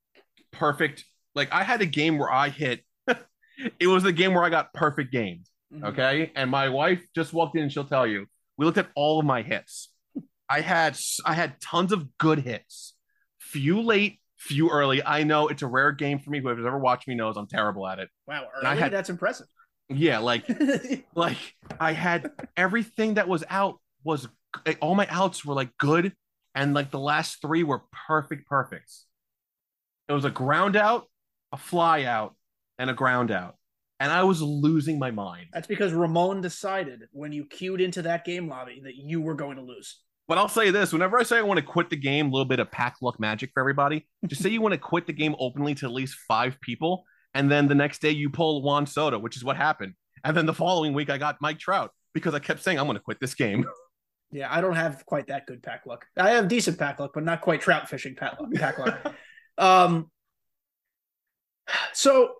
[0.51, 2.83] perfect, like I had a game where I hit,
[3.79, 5.49] it was the game where I got perfect games.
[5.73, 5.83] Mhm.
[5.89, 6.31] Okay.
[6.35, 8.25] And my wife just walked in and she'll tell you,
[8.57, 9.89] we looked at all of my hits.
[10.49, 12.93] I had I had tons of good hits.
[13.39, 15.03] Few late, few early.
[15.03, 16.39] I know it's a rare game for me.
[16.41, 18.09] Whoever's ever watched me knows I'm terrible at it.
[18.27, 19.47] Wow, And I early, had- that's impressive.
[19.89, 20.45] Yeah, like
[21.15, 21.37] like
[21.79, 24.27] I had everything that was out was
[24.81, 26.13] all my outs were like good
[26.55, 29.05] and like the last three were perfect perfects.
[30.07, 31.07] It was a ground out,
[31.53, 32.35] a fly out,
[32.81, 33.55] and a ground out.
[33.99, 35.45] And I was losing my mind.
[35.53, 39.57] That's because Ramon decided when you queued into that game lobby that you were going
[39.57, 40.01] to lose.
[40.27, 42.45] But I'll say this: whenever I say I want to quit the game, a little
[42.45, 44.07] bit of pack luck magic for everybody.
[44.25, 47.03] Just say you want to quit the game openly to at least five people,
[47.35, 49.93] and then the next day you pull Juan Soto, which is what happened.
[50.23, 52.97] And then the following week I got Mike Trout because I kept saying I'm going
[52.97, 53.65] to quit this game.
[54.33, 56.05] Yeah, I don't have quite that good pack luck.
[56.15, 58.49] I have decent pack luck, but not quite trout fishing pack luck.
[58.53, 59.13] Pack luck.
[59.57, 60.09] um,
[61.91, 62.35] so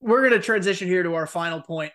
[0.00, 1.92] we're going to transition here to our final point.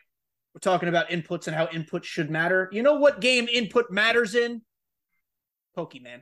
[0.53, 2.69] We're talking about inputs and how input should matter.
[2.71, 4.61] You know what game input matters in?
[5.77, 6.21] Pokemon.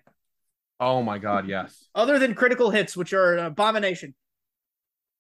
[0.80, 1.86] Oh my god, yes.
[1.94, 4.16] Other than critical hits, which are an abomination.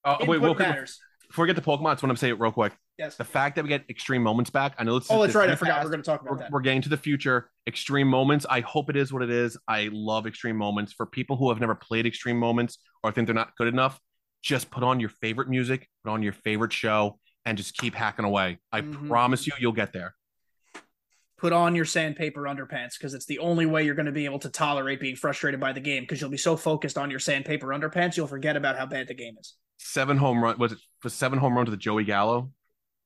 [0.03, 0.99] Oh Input wait, we'll, matters.
[1.27, 2.73] before we get to Pokemon, I just want to say it real quick.
[2.97, 3.15] Yes.
[3.15, 5.49] The fact that we get extreme moments back, I know it's Oh, that's right.
[5.49, 5.75] I forgot.
[5.75, 5.85] past.
[5.85, 6.51] We're going to talk about we're, that.
[6.51, 9.89] we're getting to the future extreme moments i hope it is what it is i
[9.93, 13.55] love extreme moments for people who have never played extreme moments or think they're not
[13.55, 14.01] good enough
[14.43, 18.25] just put on your favorite music put on your favorite show and just keep hacking
[18.25, 19.07] away i Mhm.
[19.07, 20.13] promise you you'll get there
[21.37, 24.39] Put on your sandpaper underpants because it's the only way you're going to be able
[24.39, 27.67] to tolerate being frustrated by the game because you'll be so focused on your sandpaper
[27.67, 29.55] underpants, you'll forget about how bad the game is.
[29.77, 32.49] seven home run was it was seven home runs with joey gallo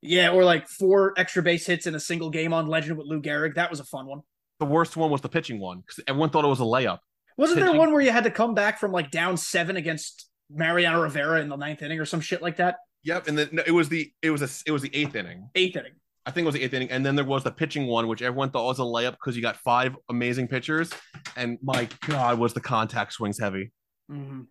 [0.03, 3.19] Yeah, or like four extra base hits in a single game on Legend with Lou
[3.23, 3.55] Gehrig.
[3.55, 4.21] That was a fun one.
[4.59, 6.99] the worst one was the pitching one because everyone thought it was a layup
[7.37, 11.01] Wasn't there one where you had to come back from like down seven against Mariano
[11.01, 12.77] Rivera in the ninth inning or some shit like that?
[13.03, 15.49] yep and then no, it was the it was a it was the eighth inning
[15.55, 15.93] Eighth inning.
[16.25, 18.21] I think it was the eighth inning, and then there was the pitching one, which
[18.21, 20.91] everyone thought was a layup because you got five amazing pitchers,
[21.37, 23.71] and my God, was the contact swings heavy.
[24.11, 24.41] Mm-hmm.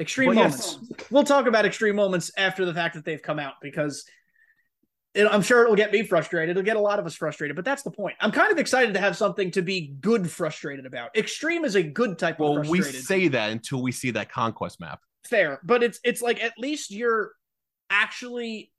[0.00, 0.72] Extreme But yes.
[0.72, 1.08] moments.
[1.10, 4.04] We'll talk about extreme moments after the fact that they've come out because
[5.14, 6.50] it, I'm sure it'll get me frustrated.
[6.50, 8.16] It'll get a lot of us frustrated, but that's the point.
[8.18, 11.16] I'm kind of excited to have something to be good frustrated about.
[11.16, 14.32] Extreme is a good type Well, of Well, we say that until we see that
[14.32, 15.00] conquest map.
[15.24, 17.32] Fair, but it's it's like at least you're
[17.90, 18.72] actually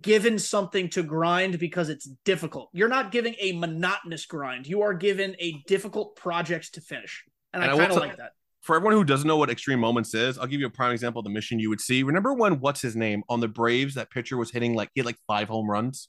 [0.00, 2.70] given something to grind because it's difficult.
[2.72, 4.66] You're not giving a monotonous grind.
[4.66, 7.22] You are given a difficult project to finish.
[7.52, 8.32] And, And I I kind of like that.
[8.62, 11.20] For everyone who doesn't know what extreme moments is, I'll give you a prime example
[11.20, 12.02] of the mission you would see.
[12.02, 13.94] Remember when what's his name on the Braves?
[13.96, 16.08] That pitcher was hitting like he had like five home runs.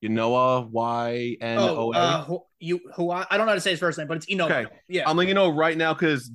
[0.00, 1.96] You Noah Y N O Oh, A.
[1.98, 4.30] uh, you who I, I don't know how to say his first name, but it's
[4.30, 4.44] Ino.
[4.46, 4.66] Okay.
[4.88, 5.10] Yeah.
[5.10, 6.30] I'm letting you know right now because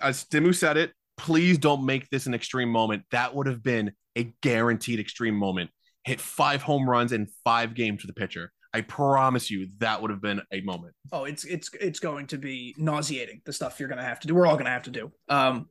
[0.00, 3.04] as Stimu said it, please don't make this an extreme moment.
[3.10, 5.70] That would have been a guaranteed extreme moment.
[6.04, 8.52] Hit five home runs in five games for the pitcher.
[8.74, 10.94] I promise you that would have been a moment.
[11.12, 13.40] oh, it's it's it's going to be nauseating.
[13.44, 14.34] The stuff you're to have to do.
[14.34, 15.12] We're all to have to do.
[15.28, 15.68] Um.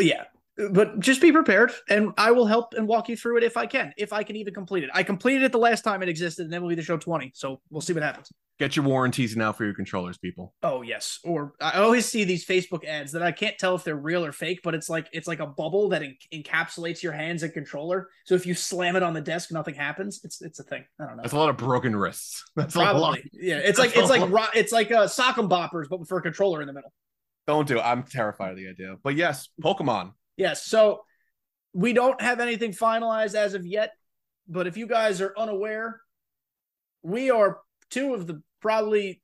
[0.00, 0.24] yeah,
[0.70, 3.66] but just be prepared, and I will help and walk you through it if I
[3.66, 3.92] can.
[3.96, 4.90] If I can even complete it.
[4.92, 7.32] I completed it the last time it existed, and then will be the show 20.
[7.34, 8.30] So we'll see what happens.
[8.58, 10.52] Get your warranties now for your controllers, people.
[10.64, 13.94] Oh yes, or I always see these Facebook ads that I can't tell if they're
[13.94, 17.44] real or fake, but it's like it's like a bubble that en- encapsulates your hands
[17.44, 18.08] and controller.
[18.24, 20.20] So if you slam it on the desk, nothing happens.
[20.24, 20.84] It's it's a thing.
[21.00, 21.22] I don't know.
[21.22, 22.42] That's a lot of broken wrists.
[22.56, 22.90] That's a lot.
[22.96, 23.58] Probably, yeah.
[23.58, 26.66] It's like it's like ro- it's like uh, sock'em boppers, but for a controller in
[26.66, 26.92] the middle.
[27.46, 27.82] Don't do it.
[27.82, 28.96] I'm terrified of the idea.
[29.02, 30.14] But yes, Pokemon.
[30.38, 30.64] Yes.
[30.64, 31.00] So
[31.74, 33.92] we don't have anything finalized as of yet,
[34.48, 36.00] but if you guys are unaware,
[37.02, 37.58] we are
[37.90, 39.20] two of the probably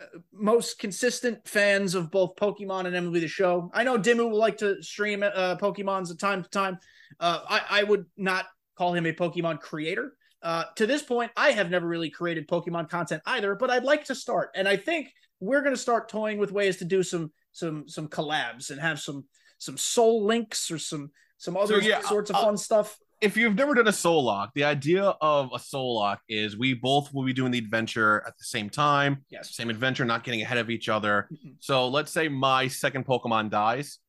[0.00, 3.70] uh, most consistent fans of both Pokemon and MLB the Show.
[3.72, 6.78] I know Dimu will like to stream uh, Pokemon's at time to time.
[7.20, 10.14] Uh, I, I would not call him a Pokemon creator.
[10.42, 14.04] Uh, to this point, I have never really created Pokemon content either, but I'd like
[14.06, 17.30] to start, and I think we're going to start toying with ways to do some
[17.52, 19.24] some some collabs and have some
[19.62, 22.98] some soul links or some some other yeah, sorts of uh, fun stuff.
[23.20, 26.74] If you've never done a soul lock, the idea of a soul lock is we
[26.74, 29.54] both will be doing the adventure at the same time, Yes.
[29.54, 31.28] same adventure, not getting ahead of each other.
[31.32, 31.54] Mhm.
[31.60, 34.00] So let's say my second Pokemon dies,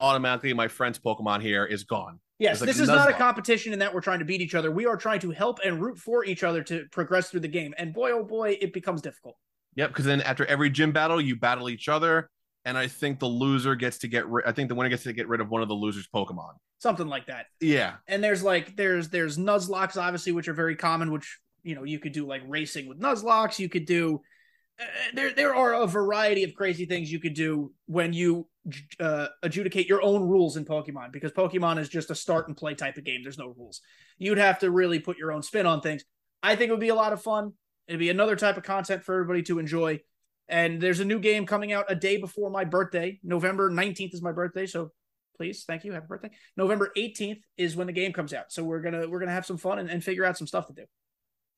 [0.00, 2.20] automatically my friend's Pokemon here is gone.
[2.38, 4.70] Yes, like this is not a competition in that we're trying to beat each other.
[4.70, 7.74] We are trying to help and root for each other to progress through the game.
[7.78, 9.36] And boy, oh boy, it becomes difficult.
[9.76, 12.30] Yep, because then after every gym battle, you battle each other,
[12.66, 14.44] and I think the loser gets to get rid.
[14.44, 16.54] I think the winner gets to get rid of one of the losers' Pokemon.
[16.78, 17.46] Something like that.
[17.60, 21.84] Yeah, And there's like there's there's Nuzlockes, obviously, which are very common, which you know,
[21.84, 24.20] you could do like racing with Nuzlockes, you could do
[24.78, 28.46] uh, there there are a variety of crazy things you could do when you
[29.00, 32.74] uh, adjudicate your own rules in Pokemon because Pokemon is just a start and play
[32.74, 33.22] type of game.
[33.22, 33.80] There's no rules.
[34.18, 36.04] You'd have to really put your own spin on things.
[36.42, 37.52] I think it would be a lot of fun.
[37.88, 40.00] It'd be another type of content for everybody to enjoy.
[40.48, 43.18] And there's a new game coming out a day before my birthday.
[43.24, 44.92] November 19th is my birthday, so
[45.36, 46.30] please, thank you, happy birthday.
[46.56, 48.52] November 18th is when the game comes out.
[48.52, 50.72] So we're gonna we're gonna have some fun and, and figure out some stuff to
[50.72, 50.84] do.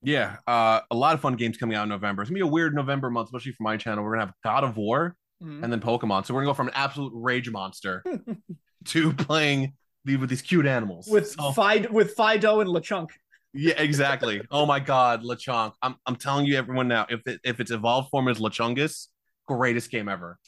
[0.03, 0.37] yeah.
[0.47, 2.23] Uh, a lot of fun games coming out in November.
[2.23, 4.03] It's gonna be a weird November month, especially for my channel.
[4.05, 5.63] We're gonna have God of War Mhm.
[5.63, 6.25] and then Pokemon.
[6.27, 8.03] So we're gonna go from an absolute rage monster
[8.87, 9.75] to playing
[10.05, 13.11] the, with these cute animals with So- Fidough with Fidough and Lechonk.
[13.55, 14.41] Yeah, exactly.
[14.51, 15.73] Oh my God, Lechonk.
[15.83, 19.09] I'm I'm telling you, everyone now, if it, if its evolved form is Lechungus,
[19.47, 20.39] greatest game ever.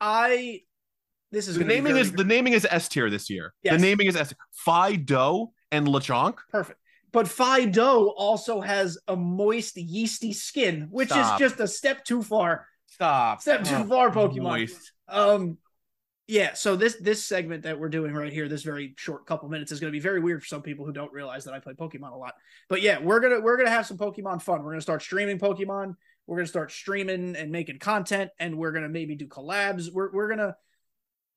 [0.00, 0.60] I
[1.32, 3.54] this is The naming is the naming is S tier this year.
[3.62, 3.74] Yes.
[3.74, 4.32] The naming is S.
[4.52, 6.36] Fi Fidough and Lechonk.
[6.50, 6.78] perfect.
[7.12, 11.40] But Fi Fidough also has a moist, yeasty skin, which Stop.
[11.40, 12.66] is just a step too far.
[12.86, 13.40] Stop.
[13.40, 14.42] Step too Oh, far, Pokemon.
[14.42, 14.92] moist.
[15.08, 15.58] Um,
[16.26, 16.54] yeah.
[16.54, 19.80] So this this segment that we're doing right here, this very short couple minutes, is
[19.80, 22.12] going to be very weird for some people who don't realize that I play Pokemon
[22.12, 22.34] a lot.
[22.68, 24.62] But yeah, we're gonna we're gonna have some Pokemon fun.
[24.62, 25.94] We're gonna start streaming Pokemon.
[26.26, 29.92] We're gonna start streaming and making content, and we're gonna maybe do collabs.
[29.92, 30.56] We're we're gonna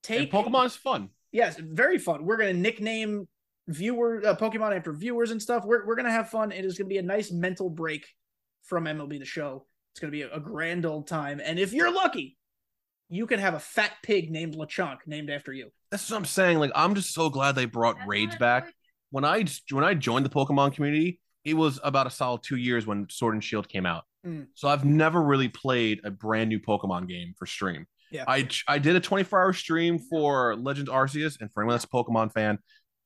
[0.04, 1.10] take Pokemon is fun.
[1.32, 2.26] Yes, very fun.
[2.26, 3.28] We're gonna nickname
[3.68, 5.66] viewer uh, Pokemon after viewers and stuff.
[5.66, 6.54] We're we're gonna have fun.
[6.54, 8.08] It is gonna be a nice mental break
[8.64, 9.66] from MLB the Show.
[9.92, 11.42] It's gonna be a, a grand old time.
[11.44, 12.38] And if you're lucky,
[13.10, 15.72] you can have a fat pig named Lechonk named after you.
[15.92, 16.60] That's what I'm saying.
[16.60, 18.74] Like, I'm just so glad they brought raids back.
[19.12, 22.86] When I when I joined the Pokemon community, it was about a solid two years
[22.86, 24.04] when Sword and Shield came out.
[24.26, 24.48] Mm.
[24.56, 27.86] So I've never really played a brand new Pokemon game for stream.
[28.12, 28.26] Yeah.
[28.28, 31.88] I I did a 24 hour stream for Legend Arceus, and for anyone that's a
[31.88, 32.60] Pokemon fan,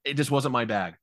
[0.03, 0.95] it just wasn't my bag.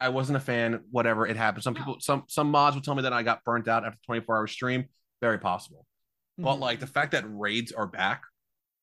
[0.00, 0.80] I wasn't a fan.
[0.90, 1.62] Whatever, it happened.
[1.62, 4.36] Some people, some some mods will tell me that I got burnt out after 24
[4.36, 4.86] hour stream.
[5.20, 5.86] Very possible.
[6.38, 6.60] But Mhm.
[6.60, 8.22] like the fact that raids are back,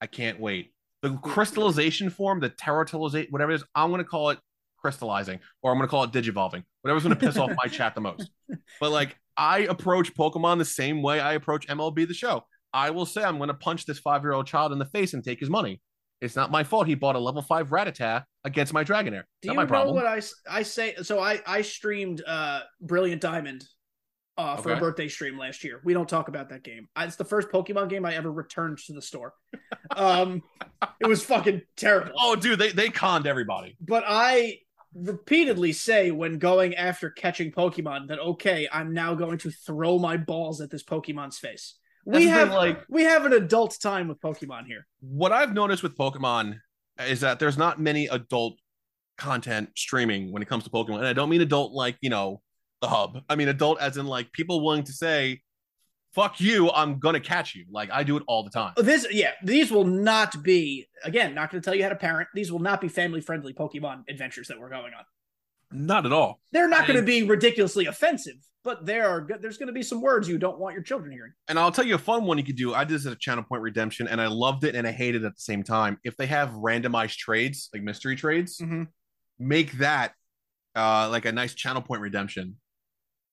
[0.01, 0.71] I can't wait.
[1.01, 4.39] The crystallization form, the terastallization, whatever it is, I'm gonna call it
[4.77, 6.63] crystallizing, or I'm gonna call it digivolving.
[6.81, 8.29] Whatever's gonna piss off my chat the most.
[8.79, 12.45] But like I approach Pokemon the same way I approach MLB the show.
[12.73, 15.23] I will say I'm gonna punch this five year old child in the face and
[15.23, 15.81] take his money.
[16.21, 19.23] It's not my fault he bought a level five Rattata against my Dragonair.
[19.41, 19.95] Do not you my know problem.
[19.95, 20.05] what
[20.49, 20.95] I say?
[21.01, 23.65] So I I streamed uh Brilliant Diamond
[24.39, 25.81] uh for a birthday stream last year.
[25.83, 26.87] We don't talk about that game.
[26.95, 29.33] I, it's the first Pokemon game I ever returned to the store.
[29.95, 30.41] Um,
[30.99, 32.13] it was fucking terrible.
[32.17, 33.75] Oh, dude, they they conned everybody.
[33.81, 34.59] but I
[34.95, 40.17] repeatedly say when going after catching Pokemon that okay, I'm now going to throw my
[40.17, 41.75] balls at this Pokemon's face.
[42.05, 44.87] That's We the thing, have like we have an adult time with Pokemon here.
[45.01, 46.59] what I've noticed with Pokemon
[47.07, 48.57] is that there's not many adult
[49.17, 50.97] content streaming when it comes to Pokemon.
[50.99, 52.41] And I don't mean adult like, you know,
[52.81, 53.21] the hub.
[53.29, 55.41] I mean adult as in like people willing to say,
[56.13, 57.65] fuck you, I'm gonna catch you.
[57.71, 58.73] Like I do it all the time.
[58.77, 62.29] This yeah, these will not be again, not to tell you how to parent.
[62.33, 65.03] These will not be family friendly Pokemon adventures that we're going on.
[65.71, 66.39] Not at all.
[66.51, 70.01] They're not going to be ridiculously offensive, but there are there's going to be some
[70.01, 71.31] words you don't want your children hearing.
[71.47, 72.73] And I'll tell you a fun one you could do.
[72.73, 75.21] I did this at a Channel Point Redemption and I loved it and I hated
[75.23, 75.99] it at the same time.
[76.03, 78.83] If they have randomized trades, like mystery trades, Mm-hmm.
[79.37, 80.13] make that
[80.75, 82.55] uh like a nice channel point redemption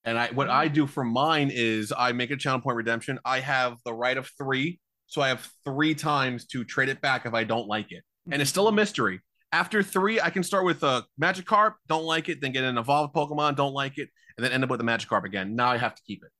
[0.07, 3.39] and i what i do for mine is i make a channel point redemption i
[3.39, 7.33] have the right of three so i have three times to trade it back if
[7.33, 9.19] i don't like it and it's still a mystery
[9.51, 13.13] after three i can start with a magikarp don't like it then get an evolved
[13.13, 15.93] pokemon don't like it and then end up with a magikarp again now i have
[15.93, 16.31] to keep it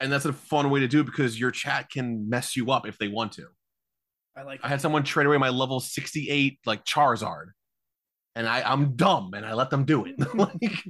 [0.00, 2.88] and that's a fun way to do it because your chat can mess you up
[2.88, 3.46] if they want to
[4.36, 4.60] I like.
[4.62, 7.46] I had someone trade away my level 68 like Charizard.
[8.36, 10.14] And I, I'm dumb and I let them do it.
[10.34, 10.84] like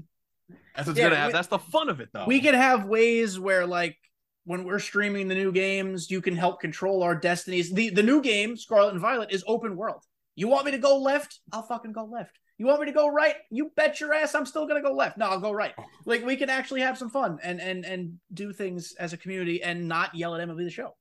[0.76, 1.32] that's what's Yeah, gonna happen.
[1.32, 2.26] That's the fun of it though.
[2.26, 3.96] we could have ways where like
[4.44, 7.72] when we're streaming the new games you can help control our destinies.
[7.72, 10.02] The the new game scarlet and violet is open world.
[10.36, 11.40] You want me to go left?
[11.52, 12.38] I'll fucking go left.
[12.56, 13.36] You want me to go right?
[13.50, 15.18] You bet your ass i'm still gonna go left.
[15.18, 15.74] No i'll go right.
[16.04, 19.62] Like we can actually have some fun and and and do things as a community
[19.62, 20.96] and not yell at mlb the show.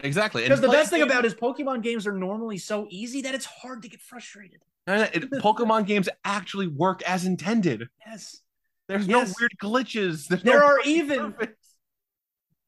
[0.00, 0.42] Exactly.
[0.42, 3.34] Because the best thing games- about it is pokemon games are normally so easy that
[3.34, 4.60] it's hard to get frustrated.
[4.86, 7.88] It- Pokemon games actually work as intended.
[8.06, 8.40] yes
[8.88, 9.28] There's Yes.
[9.28, 10.26] no weird glitches.
[10.28, 11.34] There's There no are even-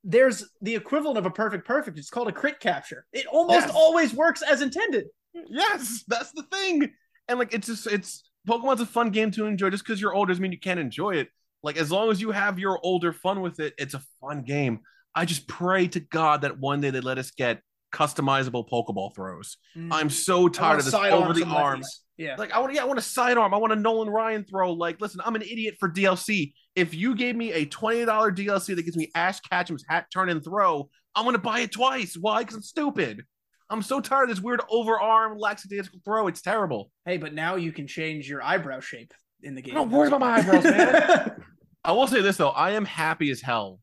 [0.08, 3.74] there's the equivalent of a perfect perfect it's called a crit capture it almost Yes.
[3.74, 5.06] always works as intended
[5.48, 6.90] Yes, that's the thing.
[7.28, 9.68] And like it's just it's Pokemon's a fun game to enjoy.
[9.68, 11.28] Just because you're older doesn't mean you can't enjoy it.
[11.62, 14.80] Like as long as you have your older fun with it, it's a fun game.
[15.14, 17.60] I just pray to God that one day they let us get
[17.92, 19.56] customizable Pokeball throws.
[19.90, 20.38] I'm so Mm.
[20.38, 21.82] I want tired of this over the some arm.
[22.16, 22.36] Yeah.
[22.36, 23.52] Like I want, yeah, I want a sidearm.
[23.52, 24.72] I want a Nolan Ryan throw.
[24.72, 26.52] Like, listen, I'm an idiot for DLC.
[26.74, 30.28] If you gave me a twenty dollar DLC that gives me Ash Ketchum's hat turn
[30.28, 32.16] and throw, I'm gonna buy it twice.
[32.18, 32.40] Why?
[32.42, 33.24] Because I'm stupid.
[33.68, 36.28] I'm so tired of this weird overarm lackadaisical throw.
[36.28, 36.90] It's terrible.
[37.04, 39.12] Hey, but now you can change your eyebrow shape
[39.42, 39.74] in the game.
[39.74, 41.42] Don't worry about my eyebrows, man.
[41.84, 43.80] I will say this though, I am happy as hell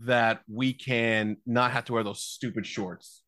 [0.00, 3.22] that we can not have to wear those stupid shorts.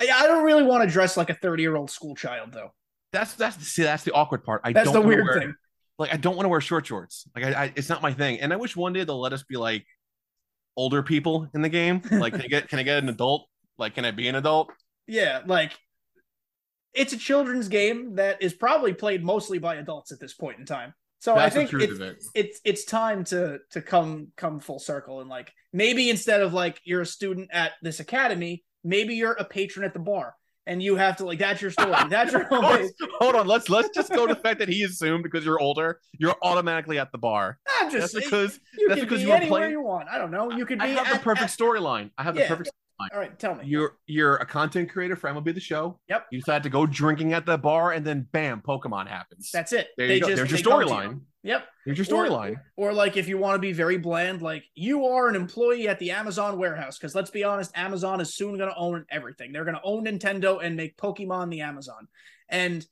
[0.00, 2.70] I don't really want to dress like a 30 year old school child, though.
[3.12, 4.60] That's that's see that's the awkward part.
[4.64, 5.54] I That's don't the weird wear- thing.
[5.98, 7.26] like I don't want to wear short shorts.
[7.34, 8.40] Like I, I, it's not my thing.
[8.40, 9.86] And I wish one day they'll let us be like
[10.76, 12.02] older people in the game.
[12.10, 13.48] Like, can I get can I get an adult?
[13.78, 14.70] Like, can I be an adult?
[15.06, 15.72] Yeah, like
[16.92, 20.66] it's a children's game that is probably played mostly by adults at this point in
[20.66, 20.92] time.
[21.20, 22.24] So That's I think it's, it.
[22.34, 26.78] it's it's time to to come come full circle and like maybe instead of like
[26.84, 30.34] you're a student at this academy, maybe you're a patron at the bar
[30.66, 31.94] and you have to like that's your story.
[32.10, 32.92] That's your home base.
[33.20, 36.00] Hold on, let's let's just go to the fact that he assumed because you're older,
[36.18, 37.58] you're automatically at the bar.
[37.80, 40.08] I'm just That's because you that's can because be you were anywhere playing- you want.
[40.08, 40.50] I don't know.
[40.52, 42.10] You could be I have the perfect storyline.
[42.18, 42.70] I have the perfect.
[43.00, 43.64] All right, tell me.
[43.64, 46.00] You're you're a content creator for MLB the Show.
[46.08, 46.26] Yep.
[46.32, 49.50] You decide to go drinking at the bar, and then bam, Pokemon happens.
[49.52, 49.88] That's it.
[49.96, 50.26] there They you go.
[50.28, 51.20] just- There's your storyline.
[51.44, 51.64] Yep.
[51.86, 52.56] There's your storyline.
[52.76, 56.00] Or like if you want to be very bland, like you are an employee at
[56.00, 56.98] the Amazon warehouse.
[56.98, 59.52] Because let's be honest, Amazon is soon going to own everything.
[59.52, 62.08] They're going to own Nintendo and make Pokemon the Amazon.
[62.48, 62.84] And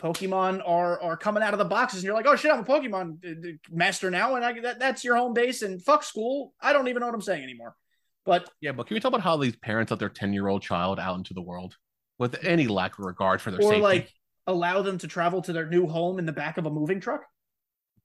[0.00, 2.64] Pokemon are are coming out of the boxes, and you're like, oh shit, I'm a
[2.64, 5.62] Pokemon master now, and I that, that's your home base.
[5.62, 6.52] And fuck school.
[6.60, 7.76] I don't even know what I'm saying anymore.
[8.24, 10.62] But Yeah, but can we talk about how these parents let their 10 year old
[10.62, 11.76] child out into the world
[12.18, 13.80] with any lack of regard for their or safety?
[13.80, 14.12] like
[14.46, 17.22] allow them to travel to their new home in the back of a moving truck.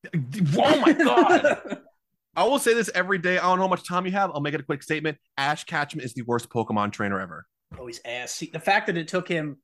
[0.16, 1.80] oh my god!
[2.36, 3.38] I will say this every day.
[3.38, 4.32] I don't know how much time you have.
[4.34, 5.18] I'll make it a quick statement.
[5.38, 7.46] Ash Ketchum is the worst Pokemon trainer ever.
[7.78, 8.32] oh, he's ass.
[8.32, 9.58] See, the fact that it took him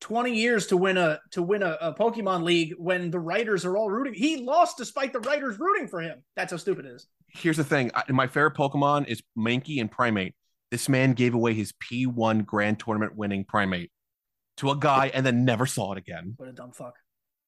[0.00, 3.76] 20 years to win a to win a, a Pokemon League when the writers are
[3.76, 4.14] all rooting.
[4.14, 6.22] He lost despite the writers rooting for him.
[6.36, 7.06] That's how stupid it is.
[7.32, 7.90] Here's the thing.
[7.94, 10.34] I, my favorite Pokemon is Mankey and Primeape.
[10.70, 13.90] This man gave away his P1 Grand Tournament winning Primeape
[14.58, 16.34] to a guy and then never saw it again.
[16.36, 16.94] What a dumb fuck.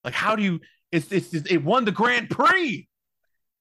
[0.04, 0.60] Like, how do you?
[0.90, 2.88] It's, it's, it's it won the Grand Prix.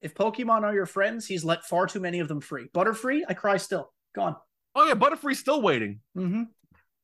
[0.01, 2.67] If Pokemon are your friends, he's let far too many of them free.
[2.73, 3.93] Butterfree, I cry still.
[4.15, 4.35] Gone.
[4.75, 5.99] Oh yeah, Butterfree's still waiting.
[6.17, 6.43] Mm-hmm.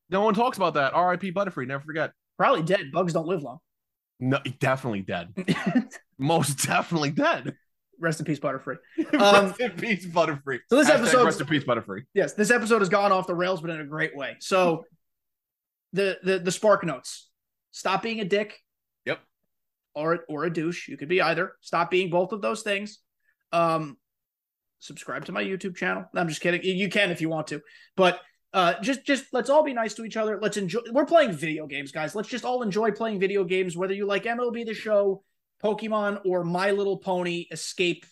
[0.10, 0.94] No one talks about that.
[0.94, 1.32] R.I.P.
[1.32, 1.68] Butterfree.
[1.68, 2.12] Never forget.
[2.38, 2.92] Probably dead.
[2.92, 3.60] Bugs don't live long.
[4.20, 5.34] No, definitely dead.
[6.18, 7.56] Most definitely dead.
[8.00, 8.78] Rest in peace, Butterfree.
[9.14, 10.60] Um, rest in peace, Butterfree.
[10.70, 12.02] So this Hashtag episode, rest in peace, Butterfree.
[12.14, 14.36] yes, this episode has gone off the rails, but in a great way.
[14.40, 14.86] So
[15.94, 17.30] the the the spark notes.
[17.72, 18.60] Stop being a dick.
[19.06, 19.20] Yep.
[19.96, 20.88] Or or a douche.
[20.88, 21.54] You could be either.
[21.62, 23.00] Stop being both of those things.
[23.52, 23.98] Um
[24.80, 26.06] subscribe to my YouTube channel.
[26.14, 26.62] No, I'm just kidding.
[26.64, 27.62] You- You can if you want to.
[27.96, 28.20] But
[28.54, 30.40] uh just just let's all be nice to each other.
[30.42, 32.16] Let's enjoy we're playing video games, guys.
[32.16, 35.24] Let's just all enjoy playing video games, whether you like MLB the show,
[35.64, 38.06] Pokemon, or My Little Pony Escape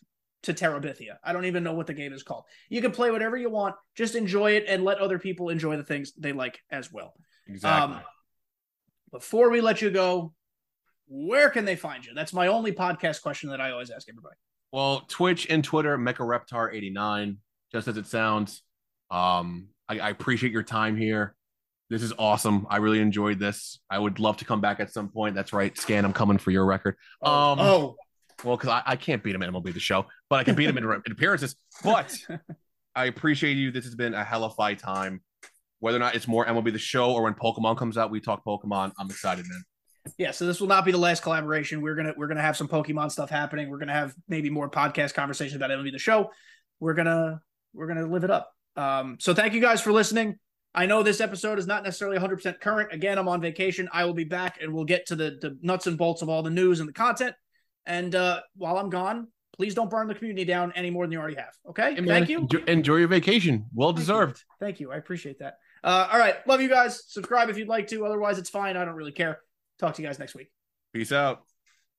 [0.44, 1.18] to Terabithia.
[1.24, 2.44] I don't even know what the game is called.
[2.70, 3.76] You can play whatever you want.
[3.96, 7.14] Just enjoy it and let other people enjoy the things they like as well.
[7.48, 7.96] Exactly.
[7.96, 8.02] Um,
[9.12, 10.34] before we let you go,
[11.08, 12.14] where can they find you?
[12.14, 14.36] That's my only podcast question that I always ask everybody.
[14.72, 17.38] well, Twitch and Twitter, MechaReptar 89,
[17.72, 18.62] just as it sounds.
[19.10, 21.36] Um, I, I appreciate your time here.
[21.90, 22.66] This is awesome.
[22.70, 23.80] I really enjoyed this.
[23.90, 25.36] I would love to come back at some point.
[25.36, 26.04] That's right, Scan.
[26.04, 26.96] I'm coming for your record.
[27.22, 27.96] Oh, Um, oh,
[28.44, 30.68] Well, because I, I can't beat him in MLB the show, but I can beat
[30.68, 31.56] him in, in appearances.
[31.84, 32.18] But
[32.96, 33.72] I appreciate you.
[33.72, 35.22] This has been a hell of a time.
[35.80, 38.44] Whether or not it's more MLB the show or when Pokemon comes out, we talk
[38.44, 38.92] Pokemon.
[38.98, 39.64] I'm excited, man.
[40.18, 40.32] yeah.
[40.32, 41.82] So this will not be the last collaboration.
[41.82, 43.70] We're gonna we're gonna have some Pokemon stuff happening.
[43.70, 46.32] We're gonna have maybe more podcast conversations about MLB the show.
[46.80, 47.42] We're gonna
[47.74, 48.52] we're gonna live it up.
[48.76, 50.40] Um, so thank you guys for listening.
[50.76, 52.92] I know this episode is not necessarily 100% current.
[52.92, 53.88] Again, I'm on vacation.
[53.94, 56.44] I will be back and we'll get to the, the nuts and bolts of all
[56.44, 57.34] the news and the content.
[57.86, 61.20] And uh, while I'm gone, please don't burn the community down any more than you
[61.20, 61.54] already have.
[61.70, 61.96] Okay.
[61.96, 62.40] Hey, Thank you.
[62.40, 63.66] Enjoy, enjoy your vacation.
[63.74, 64.02] Well Thank you.
[64.02, 64.44] deserved.
[64.60, 64.92] Thank you.
[64.92, 65.60] I appreciate that.
[65.84, 66.36] Uh, all right.
[66.46, 67.04] Love you guys.
[67.08, 68.06] Subscribe if you'd like to.
[68.06, 68.76] Otherwise, it's fine.
[68.76, 69.40] I don't really care.
[69.80, 70.52] Talk to you guys next week.
[70.94, 71.44] Peace out.